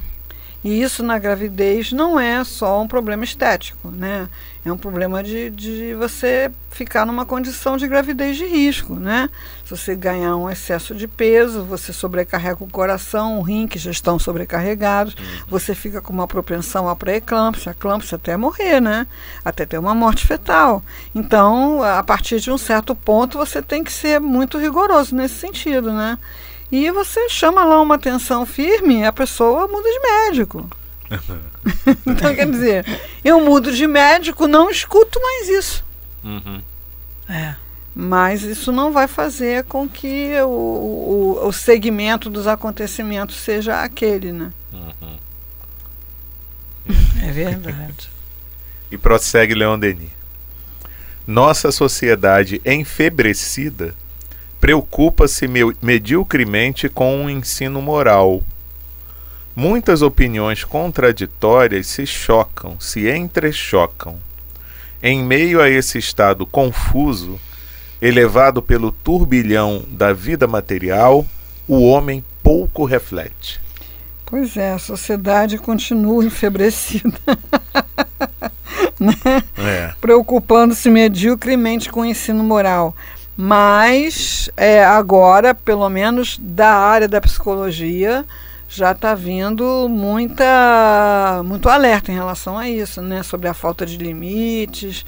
E 0.64 0.82
isso 0.82 1.04
na 1.04 1.20
gravidez 1.20 1.92
não 1.92 2.20
é 2.20 2.44
só 2.44 2.82
um 2.82 2.88
problema 2.88 3.24
estético, 3.24 3.90
né? 3.90 4.28
É 4.66 4.72
um 4.72 4.78
problema 4.78 5.24
de, 5.24 5.50
de 5.50 5.94
você 5.94 6.52
ficar 6.72 7.06
numa 7.06 7.26
condição 7.26 7.78
de 7.78 7.88
gravidez 7.88 8.36
de 8.36 8.46
risco, 8.46 8.96
né? 8.96 9.30
Se 9.64 9.72
você 9.72 9.96
ganhar 9.96 10.36
um 10.36 10.50
excesso 10.50 10.94
de 10.94 11.08
peso, 11.08 11.64
você 11.64 11.94
sobrecarrega 11.94 12.62
o 12.62 12.70
coração, 12.70 13.40
o 13.40 13.42
rim, 13.42 13.66
que 13.66 13.80
já 13.80 13.92
estão 13.92 14.20
sobrecarregados, 14.20 15.16
você 15.48 15.74
fica 15.74 16.02
com 16.02 16.12
uma 16.12 16.28
propensão 16.28 16.90
à 16.90 16.96
pré-eclâmpsia, 16.96 17.72
eclâmpsia 17.72 18.18
até 18.18 18.36
morrer, 18.36 18.82
né? 18.82 19.08
Até 19.46 19.66
ter 19.66 19.78
uma 19.78 19.96
morte 19.96 20.28
fetal. 20.28 20.84
Então, 21.16 21.82
a 21.82 22.04
partir 22.04 22.42
de 22.42 22.52
um 22.52 22.58
certo 22.58 22.94
ponto, 22.94 23.38
você 23.38 23.62
tem 23.62 23.84
que 23.84 23.94
ser 23.94 24.20
muito 24.20 24.58
rigoroso 24.58 25.16
nesse 25.16 25.36
sentido, 25.36 25.94
né? 25.94 26.18
E 26.72 26.92
você 26.92 27.30
chama 27.30 27.64
lá 27.64 27.82
uma 27.82 27.96
atenção 27.96 28.46
firme, 28.46 29.06
a 29.06 29.14
pessoa 29.14 29.68
muda 29.68 29.90
de 29.90 30.00
médico. 30.00 30.70
então, 32.06 32.36
quer 32.36 32.50
dizer, 32.50 32.86
eu 33.24 33.40
mudo 33.40 33.72
de 33.72 33.88
médico, 33.88 34.48
não 34.48 34.70
escuto 34.70 35.20
mais 35.22 35.48
isso. 35.48 35.86
Uhum. 36.24 36.62
É. 37.30 37.56
Mas 37.96 38.44
isso 38.44 38.72
não 38.72 38.92
vai 38.92 39.08
fazer 39.08 39.64
com 39.64 39.88
que 39.88 40.34
o, 40.42 40.48
o, 41.42 41.48
o 41.48 41.54
segmento 41.54 42.30
dos 42.30 42.46
acontecimentos 42.46 43.38
seja 43.38 43.82
aquele, 43.82 44.32
né? 44.32 44.52
Uhum. 44.74 45.18
É 47.24 47.32
verdade. 47.32 48.10
E 48.90 48.98
prossegue 48.98 49.54
Leon 49.54 49.78
Denis. 49.78 50.12
Nossa 51.28 51.74
sociedade 51.74 52.62
enfebrecida 52.66 53.94
preocupa-se 54.72 55.48
me- 55.48 55.74
mediocremente 55.82 56.90
com 56.90 57.24
o 57.24 57.30
ensino 57.30 57.82
moral. 57.82 58.44
Muitas 59.56 60.02
opiniões 60.02 60.66
contraditórias 60.66 61.88
se 61.88 62.06
chocam, 62.06 62.78
se 62.78 63.10
entrechocam. 63.10 64.18
Em 65.02 65.24
meio 65.24 65.62
a 65.62 65.70
esse 65.70 65.98
estado 65.98 66.46
confuso, 66.46 67.40
elevado 68.02 68.62
pelo 68.62 68.92
turbilhão 68.92 69.86
da 69.88 70.12
vida 70.12 70.46
material, 70.48 71.26
o 71.66 71.82
homem 71.88 72.22
pouco 72.44 72.84
reflete. 72.84 73.62
Pois 74.26 74.58
é, 74.58 74.74
a 74.74 74.80
sociedade 74.80 75.58
continua 75.58 76.26
enfebrecida, 76.26 77.18
É. 79.58 79.94
preocupando-se 80.02 80.90
mediocremente 80.90 81.90
com 81.90 82.02
o 82.02 82.06
ensino 82.06 82.44
moral. 82.44 82.94
Mas 83.38 84.50
é, 84.58 84.84
agora, 84.84 85.54
pelo 85.54 85.88
menos 85.90 86.40
da 86.42 86.74
área 86.74 87.08
da 87.08 87.22
psicologia, 87.22 88.26
já 88.68 88.94
está 88.94 89.14
vindo 89.14 89.88
muita, 89.88 91.44
muito 91.46 91.70
alerta 91.70 92.12
em 92.12 92.16
relação 92.16 92.58
a 92.58 92.68
isso, 92.68 93.00
né? 93.00 93.22
Sobre 93.22 93.48
a 93.48 93.54
falta 93.54 93.86
de 93.86 93.96
limites, 93.98 95.06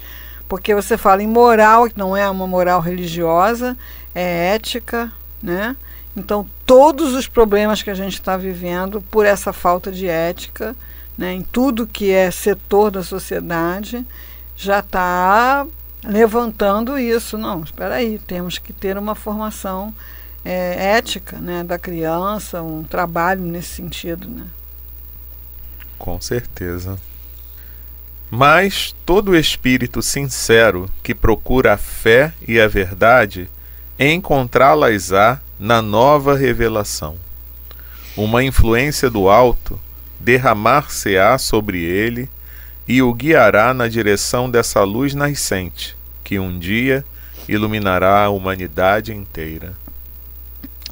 porque 0.48 0.74
você 0.74 0.96
fala 0.96 1.24
em 1.24 1.26
moral, 1.26 1.88
que 1.88 1.98
não 1.98 2.16
é 2.16 2.30
uma 2.30 2.46
moral 2.46 2.80
religiosa, 2.80 3.76
é 4.14 4.54
ética, 4.54 5.12
né? 5.42 5.74
Então, 6.16 6.46
todos 6.64 7.14
os 7.14 7.26
problemas 7.26 7.82
que 7.82 7.90
a 7.90 7.94
gente 7.94 8.14
está 8.14 8.36
vivendo 8.36 9.02
por 9.10 9.26
essa 9.26 9.52
falta 9.52 9.90
de 9.90 10.06
ética, 10.06 10.76
né, 11.16 11.32
em 11.32 11.42
tudo 11.42 11.86
que 11.86 12.10
é 12.10 12.30
setor 12.30 12.90
da 12.90 13.02
sociedade, 13.02 14.04
já 14.56 14.80
está 14.80 15.66
levantando 16.04 16.98
isso. 16.98 17.36
Não, 17.38 17.62
espera 17.62 17.96
aí, 17.96 18.18
temos 18.18 18.58
que 18.58 18.72
ter 18.72 18.96
uma 18.96 19.14
formação 19.14 19.94
é, 20.44 20.96
ética 20.96 21.38
né, 21.38 21.62
da 21.62 21.78
criança, 21.78 22.62
um 22.62 22.82
trabalho 22.82 23.42
nesse 23.42 23.76
sentido. 23.76 24.28
Né? 24.28 24.46
Com 25.98 26.20
certeza. 26.20 26.98
Mas 28.30 28.94
todo 29.04 29.36
espírito 29.36 30.00
sincero 30.00 30.88
que 31.02 31.14
procura 31.14 31.74
a 31.74 31.76
fé 31.76 32.32
e 32.46 32.60
a 32.60 32.68
verdade 32.68 33.50
encontrá-las-á 33.98 35.40
na 35.58 35.82
nova 35.82 36.36
revelação. 36.36 37.16
Uma 38.16 38.42
influência 38.42 39.10
do 39.10 39.28
alto 39.28 39.80
derramar-se-á 40.18 41.38
sobre 41.38 41.82
ele 41.82 42.28
e 42.90 43.00
o 43.02 43.14
guiará 43.14 43.72
na 43.72 43.86
direção 43.86 44.50
dessa 44.50 44.82
luz 44.82 45.14
nascente, 45.14 45.96
que 46.24 46.40
um 46.40 46.58
dia 46.58 47.04
iluminará 47.48 48.24
a 48.24 48.30
humanidade 48.30 49.14
inteira. 49.14 49.74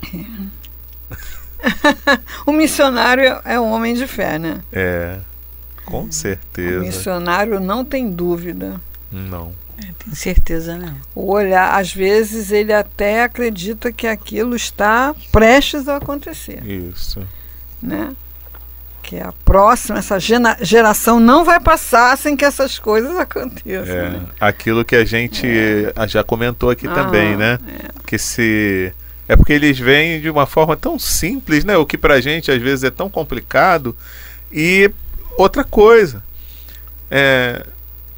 O 2.47 2.53
missionário 2.53 3.41
é 3.45 3.59
um 3.59 3.73
homem 3.73 3.93
de 3.93 4.07
fé, 4.07 4.39
né? 4.39 4.61
É, 4.73 5.19
Com 5.85 6.05
O 6.05 6.13
certeza. 6.13 6.79
missionário 6.79 7.59
não 7.59 7.85
tem 7.85 8.09
dúvida. 8.09 8.81
Não. 9.11 9.53
É, 9.77 9.89
tenho 9.99 10.15
certeza, 10.15 10.79
né? 10.79 10.95
O 11.17 11.33
olhar, 11.33 11.77
às 11.77 11.93
vezes, 11.93 12.53
ele 12.53 12.73
até 12.73 13.25
acredita 13.25 13.91
que 13.93 14.07
aquilo 14.07 14.55
está 14.55 15.13
prestes 15.33 15.89
a 15.89 15.97
acontecer, 15.97 16.65
Isso. 16.65 17.27
né? 17.83 18.15
Que 19.09 19.19
a 19.19 19.33
próxima, 19.43 20.01
essa 20.01 20.19
geração 20.61 21.19
não 21.19 21.43
vai 21.43 21.59
passar 21.59 22.15
sem 22.19 22.37
que 22.37 22.45
essas 22.45 22.79
coisas 22.79 23.17
aconteçam. 23.17 23.97
É, 23.97 24.11
né? 24.11 24.27
aquilo 24.39 24.85
que 24.85 24.95
a 24.95 25.03
gente 25.03 25.47
ah, 25.97 26.07
já 26.07 26.23
comentou 26.23 26.69
aqui 26.69 26.87
também, 26.87 27.33
Ah, 27.33 27.37
né? 27.39 27.59
Que 28.05 28.19
se 28.19 28.93
é 29.27 29.35
porque 29.35 29.55
eles 29.55 29.79
vêm 29.79 30.21
de 30.21 30.29
uma 30.29 30.45
forma 30.45 30.77
tão 30.77 30.99
simples, 30.99 31.65
né? 31.65 31.75
O 31.79 31.87
que 31.87 31.97
pra 31.97 32.21
gente 32.21 32.51
às 32.51 32.61
vezes 32.61 32.85
é 32.85 32.91
tão 32.91 33.09
complicado. 33.09 33.97
E 34.53 34.91
outra 35.39 35.65
coisa, 35.65 36.23
é, 37.11 37.65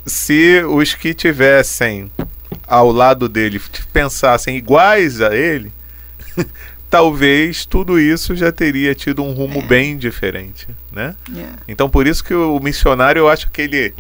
se 0.05 0.61
os 0.65 0.93
que 0.93 1.15
tivessem 1.15 2.11
ao 2.67 2.91
lado 2.91 3.29
dele 3.29 3.63
pensassem 3.93 4.57
iguais 4.57 5.21
a 5.21 5.37
ele, 5.37 5.73
talvez 6.91 7.65
tudo 7.65 8.01
isso 8.01 8.35
já 8.35 8.51
teria 8.51 8.95
tido 8.95 9.23
um 9.23 9.33
rumo 9.33 9.63
bem 9.63 9.97
diferente, 9.97 10.67
né? 10.93 11.15
É. 11.35 11.47
Então 11.69 11.89
por 11.89 12.07
isso 12.07 12.23
que 12.25 12.35
o 12.35 12.59
missionário 12.59 13.21
eu 13.21 13.29
acho 13.29 13.49
que 13.51 13.63
ele 13.63 13.95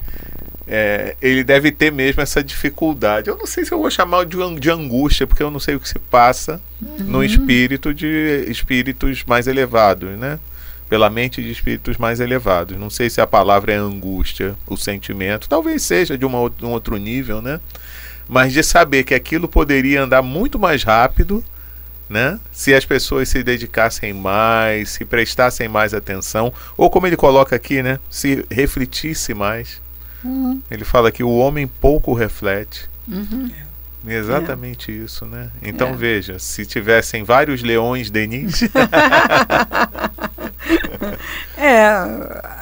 é, 0.67 1.17
ele 1.23 1.43
deve 1.43 1.73
ter 1.73 1.91
mesmo 1.91 2.21
essa 2.21 2.43
dificuldade. 2.43 3.29
Eu 3.29 3.37
não 3.37 3.47
sei 3.47 3.65
se 3.65 3.73
eu 3.73 3.79
vou 3.81 3.91
chamar 3.91 4.25
de, 4.25 4.37
de 4.59 4.71
angústia, 4.71 5.27
porque 5.27 5.43
eu 5.43 5.51
não 5.51 5.59
sei 5.59 5.75
o 5.75 5.81
que 5.81 5.89
se 5.89 5.99
passa 5.99 6.61
no 6.99 7.25
espírito 7.25 7.93
de 7.93 8.45
espíritos 8.49 9.25
mais 9.25 9.49
elevados, 9.49 10.11
né? 10.17 10.39
Pela 10.89 11.11
mente 11.11 11.43
de 11.43 11.51
espíritos 11.51 11.97
mais 11.97 12.21
elevados. 12.21 12.79
Não 12.79 12.89
sei 12.89 13.11
se 13.11 13.21
a 13.21 13.27
palavra 13.27 13.73
é 13.73 13.77
angústia, 13.77 14.55
o 14.67 14.77
sentimento. 14.77 15.49
Talvez 15.49 15.83
seja 15.83 16.17
de 16.17 16.25
uma, 16.25 16.39
um 16.39 16.69
outro 16.69 16.97
nível, 16.97 17.43
né? 17.43 17.59
Mas 18.29 18.53
de 18.53 18.63
saber 18.63 19.03
que 19.03 19.15
aquilo 19.15 19.49
poderia 19.49 20.03
andar 20.03 20.23
muito 20.23 20.57
mais 20.57 20.85
rápido, 20.85 21.43
né? 22.11 22.41
Se 22.53 22.75
as 22.75 22.85
pessoas 22.85 23.29
se 23.29 23.43
dedicassem 23.43 24.13
mais, 24.13 24.91
se 24.91 25.05
prestassem 25.05 25.69
mais 25.69 25.95
atenção, 25.95 26.53
ou 26.77 26.91
como 26.91 27.07
ele 27.07 27.17
coloca 27.17 27.55
aqui, 27.55 27.83
né? 27.83 28.01
Se 28.11 28.45
refletisse 28.51 29.33
mais. 29.33 29.81
Uhum. 30.25 30.61
Ele 30.69 30.85
fala 30.85 31.13
que 31.13 31.23
o 31.23 31.31
homem 31.31 31.67
pouco 31.69 32.13
reflete. 32.13 32.91
Uhum. 33.09 33.49
Exatamente 34.07 34.91
isso, 34.91 35.25
né? 35.25 35.51
Então 35.63 35.89
É. 35.91 35.93
veja, 35.93 36.39
se 36.39 36.67
tivessem 36.67 37.23
vários 37.23 37.63
leões 37.63 38.11
Denis, 38.11 38.63
É, 41.57 41.91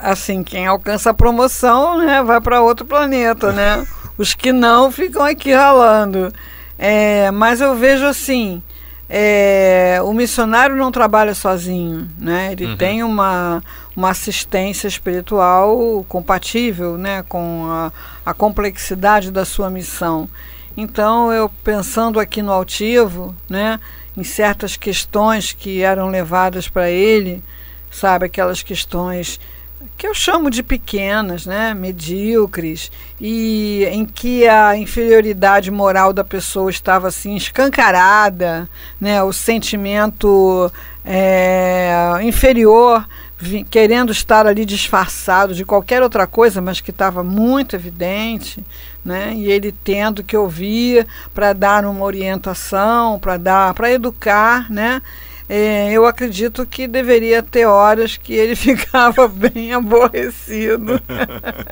assim, 0.03 0.43
quem 0.43 0.67
alcança 0.67 1.11
a 1.11 1.15
promoção, 1.15 1.99
né, 1.99 2.23
vai 2.23 2.41
para 2.41 2.61
outro 2.61 2.85
planeta, 2.85 3.53
né? 3.53 3.87
Os 4.19 4.35
que 4.35 4.51
não 4.53 4.91
ficam 4.91 5.23
aqui 5.25 5.53
ralando. 5.53 6.33
É, 6.77 7.31
mas 7.31 7.61
eu 7.61 7.77
vejo 7.77 8.05
assim, 8.05 8.61
é, 9.09 10.01
o 10.05 10.13
missionário 10.13 10.77
não 10.77 10.93
trabalha 10.93 11.35
sozinho, 11.35 12.09
né? 12.19 12.53
Ele 12.53 12.67
Uhum. 12.67 12.77
tem 12.77 13.03
uma, 13.03 13.63
uma 13.97 14.11
assistência 14.11 14.87
espiritual 14.87 16.05
compatível, 16.09 16.99
né, 16.99 17.25
com 17.29 17.67
a, 17.71 17.93
a 18.25 18.35
complexidade 18.35 19.31
da 19.31 19.45
sua 19.45 19.71
missão. 19.71 20.29
Então, 20.77 21.33
eu 21.33 21.51
pensando 21.65 22.21
aqui 22.21 22.43
no 22.43 22.53
altivo, 22.53 23.35
né, 23.49 23.81
em 24.17 24.23
certas 24.23 24.77
questões 24.77 25.53
que 25.53 25.83
eram 25.83 26.09
levadas 26.09 26.69
para 26.69 26.91
ele, 26.91 27.43
sabe, 27.91 28.27
aquelas 28.27 28.63
questões 28.63 29.41
que 29.97 30.07
eu 30.07 30.15
chamo 30.15 30.51
de 30.51 30.63
pequenas, 30.63 31.47
né, 31.47 31.75
medíocres, 31.75 32.91
e 33.21 33.85
em 33.91 34.05
que 34.05 34.47
a 34.47 34.77
inferioridade 34.77 35.71
moral 35.71 36.13
da 36.13 36.23
pessoa 36.23 36.71
estava 36.71 37.09
assim 37.09 37.35
escancarada, 37.37 38.69
né, 39.01 39.23
o 39.23 39.33
sentimento 39.33 40.71
é, 41.05 42.19
inferior 42.23 43.07
querendo 43.71 44.11
estar 44.11 44.47
ali 44.47 44.65
disfarçado 44.65 45.55
de 45.55 45.65
qualquer 45.65 46.03
outra 46.03 46.27
coisa, 46.27 46.61
mas 46.61 46.81
que 46.81 46.91
estava 46.91 47.23
muito 47.23 47.77
evidente, 47.77 48.65
né? 49.05 49.33
E 49.35 49.51
ele 49.51 49.71
tendo 49.71 50.25
que 50.25 50.37
ouvir 50.37 51.07
para 51.33 51.53
dar 51.53 51.85
uma 51.85 52.05
orientação, 52.05 53.19
para 53.19 53.37
dar, 53.37 53.75
para 53.75 53.93
educar, 53.93 54.71
né? 54.71 55.01
É, 55.49 55.91
eu 55.91 56.05
acredito 56.05 56.67
que 56.67 56.87
deveria 56.87 57.43
ter 57.43 57.65
horas 57.65 58.19
que 58.19 58.35
ele 58.35 58.55
ficava 58.57 59.27
bem 59.27 59.73
aborrecido, 59.73 61.01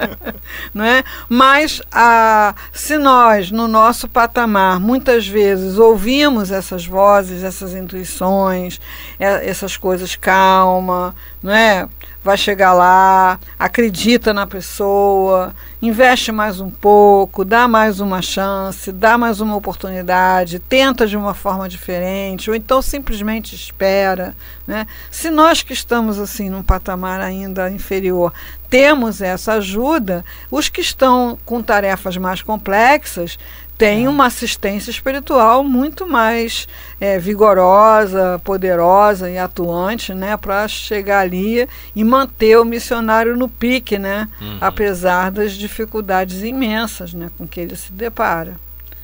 não 0.73 0.85
é? 0.85 1.05
Mas 1.29 1.83
a, 1.93 2.55
se 2.73 2.97
nós, 2.97 3.51
no 3.51 3.69
nosso 3.69 4.09
patamar, 4.09 4.81
muitas 4.81 5.27
vezes 5.27 5.77
ouvimos 5.77 6.51
essas 6.51 6.87
vozes, 6.87 7.43
essas 7.43 7.75
intuições, 7.75 8.81
é, 9.21 9.47
essas 9.47 9.77
coisas 9.77 10.17
calma, 10.17 11.15
não 11.47 11.55
é? 11.55 11.89
Vai 12.25 12.37
chegar 12.37 12.73
lá, 12.73 13.39
acredita 13.57 14.35
na 14.35 14.49
pessoa, 14.49 15.55
investe 15.81 16.33
mais 16.33 16.61
um 16.61 16.69
pouco, 16.69 17.45
dá 17.45 17.69
mais 17.69 18.01
uma 18.01 18.21
chance, 18.21 18.91
dá 18.91 19.17
mais 19.17 19.41
uma 19.41 19.55
oportunidade, 19.55 20.59
tenta 20.59 21.07
de 21.07 21.17
uma 21.17 21.35
forma 21.35 21.69
diferente, 21.69 22.51
ou 22.51 22.57
então 22.57 22.83
simplesmente 22.83 23.55
espera. 23.55 24.35
Né? 24.67 24.89
Se 25.09 25.31
nós 25.31 25.63
que 25.63 25.73
estamos 25.73 26.19
assim 26.19 26.51
num 26.51 26.65
patamar 26.65 27.21
ainda 27.21 27.71
inferior 27.71 28.33
temos 28.69 29.21
essa 29.23 29.55
ajuda, 29.55 30.25
os 30.51 30.69
que 30.69 30.81
estão 30.81 31.39
com 31.45 31.63
tarefas 31.63 32.17
mais 32.17 32.43
complexas 32.43 33.39
têm 33.79 34.09
uma 34.09 34.27
assistência 34.27 34.91
espiritual 34.91 35.63
muito 35.63 36.07
mais 36.07 36.67
é, 37.01 37.19
vigorosa, 37.19 38.41
poderosa 38.45 39.31
e 39.31 39.37
atuante, 39.39 40.15
né, 40.15 40.37
para 40.37 40.67
chegar 40.67 41.21
ali 41.21 41.69
e 41.95 42.03
manter 42.05 42.59
o 42.59 42.65
missionário 42.65 43.37
no 43.37 43.49
pique, 43.49 43.99
né, 43.99 44.29
Uhum. 44.41 44.59
apesar 44.61 45.31
das 45.31 45.53
dificuldades 45.53 46.43
imensas, 46.43 47.13
né, 47.13 47.31
com 47.37 47.47
que 47.47 47.61
ele 47.61 47.77
se 47.77 47.93
depara. 47.93 48.57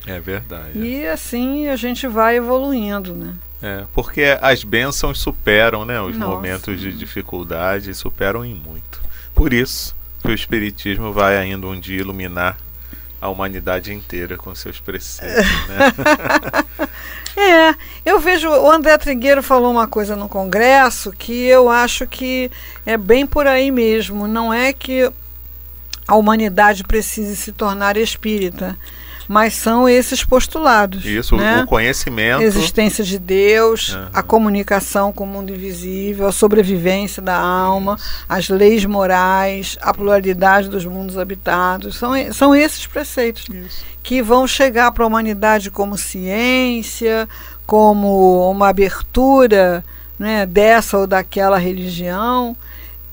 é 0.05 0.19
verdade. 0.19 0.77
E 0.79 1.07
assim 1.07 1.67
a 1.69 1.75
gente 1.75 2.07
vai 2.07 2.35
evoluindo, 2.37 3.13
né. 3.13 3.33
É, 3.61 3.83
porque 3.93 4.37
as 4.41 4.63
bênçãos 4.63 5.19
superam, 5.19 5.85
né, 5.85 6.01
os 6.01 6.17
Nossa. 6.17 6.31
momentos 6.35 6.79
de 6.81 6.91
dificuldade, 6.91 7.93
superam 7.93 8.43
em 8.43 8.53
muito. 8.53 9.01
Por 9.33 9.53
isso 9.53 9.95
que 10.21 10.27
o 10.29 10.33
espiritismo 10.33 11.13
vai 11.13 11.37
ainda 11.37 11.65
um 11.67 11.79
dia 11.79 11.99
iluminar 11.99 12.57
a 13.23 13.29
humanidade 13.29 13.93
inteira 13.93 14.35
com 14.35 14.53
seus 14.53 14.81
preceitos, 14.81 15.45
né? 15.69 16.87
É, 17.35 17.73
eu 18.05 18.19
vejo, 18.19 18.47
o 18.47 18.69
André 18.69 18.95
Trigueiro 18.95 19.41
falou 19.41 19.71
uma 19.71 19.87
coisa 19.87 20.15
no 20.15 20.29
Congresso 20.29 21.11
que 21.11 21.45
eu 21.45 21.67
acho 21.67 22.05
que 22.05 22.51
é 22.85 22.95
bem 22.95 23.25
por 23.25 23.47
aí 23.47 23.71
mesmo. 23.71 24.27
Não 24.27 24.53
é 24.53 24.71
que 24.71 25.11
a 26.07 26.15
humanidade 26.15 26.83
precise 26.83 27.35
se 27.35 27.51
tornar 27.51 27.97
espírita, 27.97 28.77
mas 29.27 29.53
são 29.53 29.87
esses 29.87 30.23
postulados. 30.23 31.05
Isso, 31.05 31.35
né? 31.35 31.63
o 31.63 31.67
conhecimento. 31.67 32.41
existência 32.41 33.03
de 33.03 33.17
Deus, 33.17 33.93
Aham. 33.93 34.09
a 34.13 34.23
comunicação 34.23 35.11
com 35.11 35.23
o 35.23 35.27
mundo 35.27 35.53
invisível, 35.53 36.27
a 36.27 36.31
sobrevivência 36.31 37.21
da 37.21 37.37
alma, 37.37 37.97
as 38.27 38.49
leis 38.49 38.85
morais, 38.85 39.77
a 39.81 39.93
pluralidade 39.93 40.69
dos 40.69 40.85
mundos 40.85 41.17
habitados. 41.17 41.95
São, 41.95 42.11
são 42.31 42.55
esses 42.55 42.85
preceitos 42.85 43.45
Isso. 43.49 43.83
que 44.01 44.21
vão 44.21 44.47
chegar 44.47 44.91
para 44.91 45.03
a 45.03 45.07
humanidade 45.07 45.71
como 45.71 45.97
ciência, 45.97 47.27
como 47.65 48.49
uma 48.49 48.69
abertura 48.69 49.83
né, 50.17 50.45
dessa 50.45 50.97
ou 50.97 51.07
daquela 51.07 51.57
religião. 51.57 52.55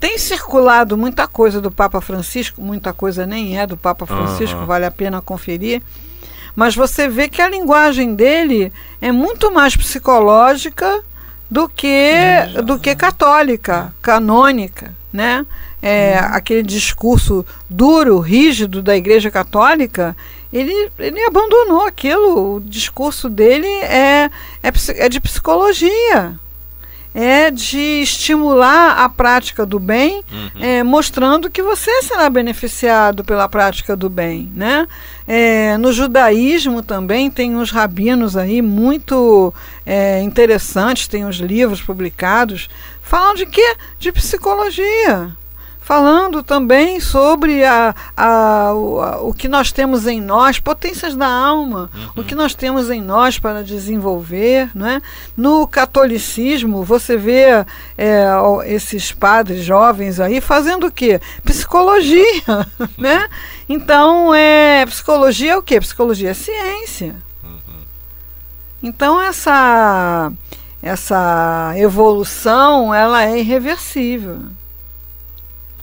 Tem 0.01 0.17
circulado 0.17 0.97
muita 0.97 1.29
coisa 1.29 1.61
do 1.61 1.71
Papa 1.71 2.01
Francisco, 2.01 2.63
muita 2.63 2.91
coisa 2.93 3.27
nem 3.27 3.61
é 3.61 3.67
do 3.67 3.77
Papa 3.77 4.07
Francisco, 4.07 4.57
Aham. 4.57 4.67
vale 4.67 4.87
a 4.87 4.91
pena 4.91 5.21
conferir. 5.21 5.83
Mas 6.57 6.75
você 6.75 7.07
vê 7.07 7.29
que 7.29 7.43
a 7.43 7.49
linguagem 7.49 8.15
dele 8.15 8.73
é 9.01 9.13
muito 9.13 9.53
mais 9.53 9.77
psicológica 9.77 11.03
do 11.51 11.69
que, 11.69 12.03
do 12.65 12.79
que 12.79 12.97
católica, 12.97 13.93
canônica, 14.01 14.95
né? 15.13 15.45
É, 15.83 16.19
Aquele 16.19 16.63
discurso 16.63 17.45
duro, 17.69 18.19
rígido 18.21 18.83
da 18.83 18.97
Igreja 18.97 19.31
Católica, 19.31 20.17
ele, 20.53 20.91
ele 20.99 21.25
abandonou 21.25 21.87
aquilo. 21.87 22.57
O 22.57 22.61
discurso 22.61 23.29
dele 23.29 23.67
é, 23.67 24.31
é, 24.63 24.73
é 24.97 25.09
de 25.09 25.21
psicologia, 25.21 26.39
é 27.15 27.51
de 27.51 28.03
estimular 28.03 28.99
a 28.99 29.09
prática 29.09 29.67
do 29.67 29.79
bem, 29.79 30.23
Uhum. 30.31 30.63
é, 30.63 30.83
mostrando 30.83 31.51
que 31.51 31.63
você 31.63 32.03
será 32.03 32.31
beneficiado 32.31 33.25
pela 33.25 33.49
prática 33.49 33.97
do 33.97 34.09
bem, 34.09 34.51
né? 34.55 34.87
É, 35.27 35.77
no 35.77 35.93
judaísmo 35.93 36.83
também 36.83 37.31
tem 37.31 37.57
uns 37.57 37.71
rabinos 37.71 38.37
aí 38.37 38.63
muito 38.63 39.53
é, 39.85 40.21
interessantes, 40.23 41.07
tem 41.09 41.25
uns 41.25 41.37
livros 41.37 41.81
publicados 41.83 42.69
falando 43.03 43.39
de 43.39 43.47
quê? 43.47 43.77
De 43.99 44.13
psicologia, 44.13 45.37
falando 45.91 46.41
também 46.41 47.01
sobre 47.01 47.65
a, 47.65 47.93
a, 48.17 48.73
o, 48.73 49.01
a, 49.01 49.21
o 49.23 49.35
que 49.35 49.49
nós 49.49 49.73
temos 49.73 50.07
em 50.07 50.21
nós, 50.21 50.61
potências 50.61 51.17
da 51.17 51.27
alma, 51.27 51.91
uhum. 51.93 52.23
o 52.23 52.23
que 52.23 52.37
nós 52.37 52.55
temos 52.55 52.91
em 52.91 53.01
nós 53.03 53.41
para 53.41 53.65
desenvolver. 53.65 54.71
Né? 54.73 55.03
No 55.37 55.67
catolicismo, 55.67 56.85
você 56.85 57.17
vê 57.17 57.67
é, 57.99 58.25
esses 58.67 59.11
padres 59.11 59.65
jovens 59.65 60.21
aí 60.21 60.41
fazendo 60.41 60.87
o 60.87 60.93
quê? 60.93 61.21
Psicologia. 61.43 62.45
né? 62.97 63.29
Então, 63.69 64.33
é, 64.33 64.87
psicologia 64.87 65.55
é 65.55 65.57
o 65.57 65.63
quê? 65.63 65.81
Psicologia 65.81 66.31
é 66.31 66.35
ciência. 66.35 67.17
Uhum. 67.43 67.81
Então, 68.81 69.21
essa, 69.21 70.31
essa 70.81 71.73
evolução 71.75 72.95
ela 72.95 73.25
é 73.25 73.41
irreversível. 73.41 74.39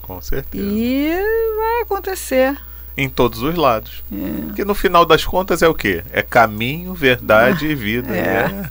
Com 0.08 0.22
certeza. 0.22 0.64
E 0.66 1.12
vai 1.58 1.82
acontecer. 1.82 2.56
Em 2.96 3.10
todos 3.10 3.42
os 3.42 3.54
lados. 3.54 4.02
É. 4.10 4.46
Porque 4.46 4.64
no 4.64 4.74
final 4.74 5.04
das 5.04 5.22
contas 5.22 5.60
é 5.60 5.68
o 5.68 5.74
quê? 5.74 6.02
É 6.10 6.22
caminho, 6.22 6.94
verdade 6.94 7.66
e 7.66 7.74
vida. 7.74 8.16
É. 8.16 8.48
Né? 8.48 8.70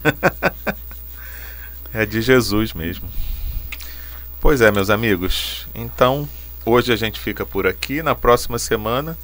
é 1.94 2.06
de 2.08 2.24
Jesus 2.24 2.74
mesmo. 2.74 3.08
Pois 4.42 4.62
é, 4.62 4.72
meus 4.72 4.90
amigos. 4.90 5.68
Então, 5.76 6.28
hoje 6.66 6.92
a 6.92 6.96
gente 6.96 7.20
fica 7.20 7.46
por 7.46 7.68
aqui. 7.68 8.02
Na 8.02 8.16
próxima 8.16 8.58
semana 8.58 9.16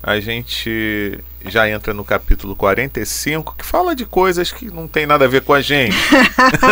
a 0.00 0.20
gente 0.20 1.18
já 1.44 1.68
entra 1.68 1.92
no 1.92 2.04
capítulo 2.04 2.54
45, 2.54 3.56
que 3.58 3.66
fala 3.66 3.96
de 3.96 4.06
coisas 4.06 4.52
que 4.52 4.66
não 4.66 4.86
tem 4.86 5.04
nada 5.04 5.24
a 5.24 5.28
ver 5.28 5.42
com 5.42 5.52
a 5.52 5.60
gente. 5.60 5.96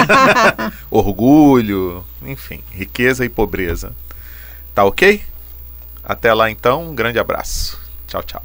Orgulho, 0.88 2.04
enfim, 2.22 2.62
riqueza 2.70 3.24
e 3.24 3.28
pobreza. 3.28 3.92
Tá 4.78 4.84
ok? 4.84 5.20
Até 6.04 6.32
lá 6.32 6.48
então, 6.48 6.90
um 6.90 6.94
grande 6.94 7.18
abraço. 7.18 7.80
Tchau, 8.06 8.22
tchau. 8.22 8.40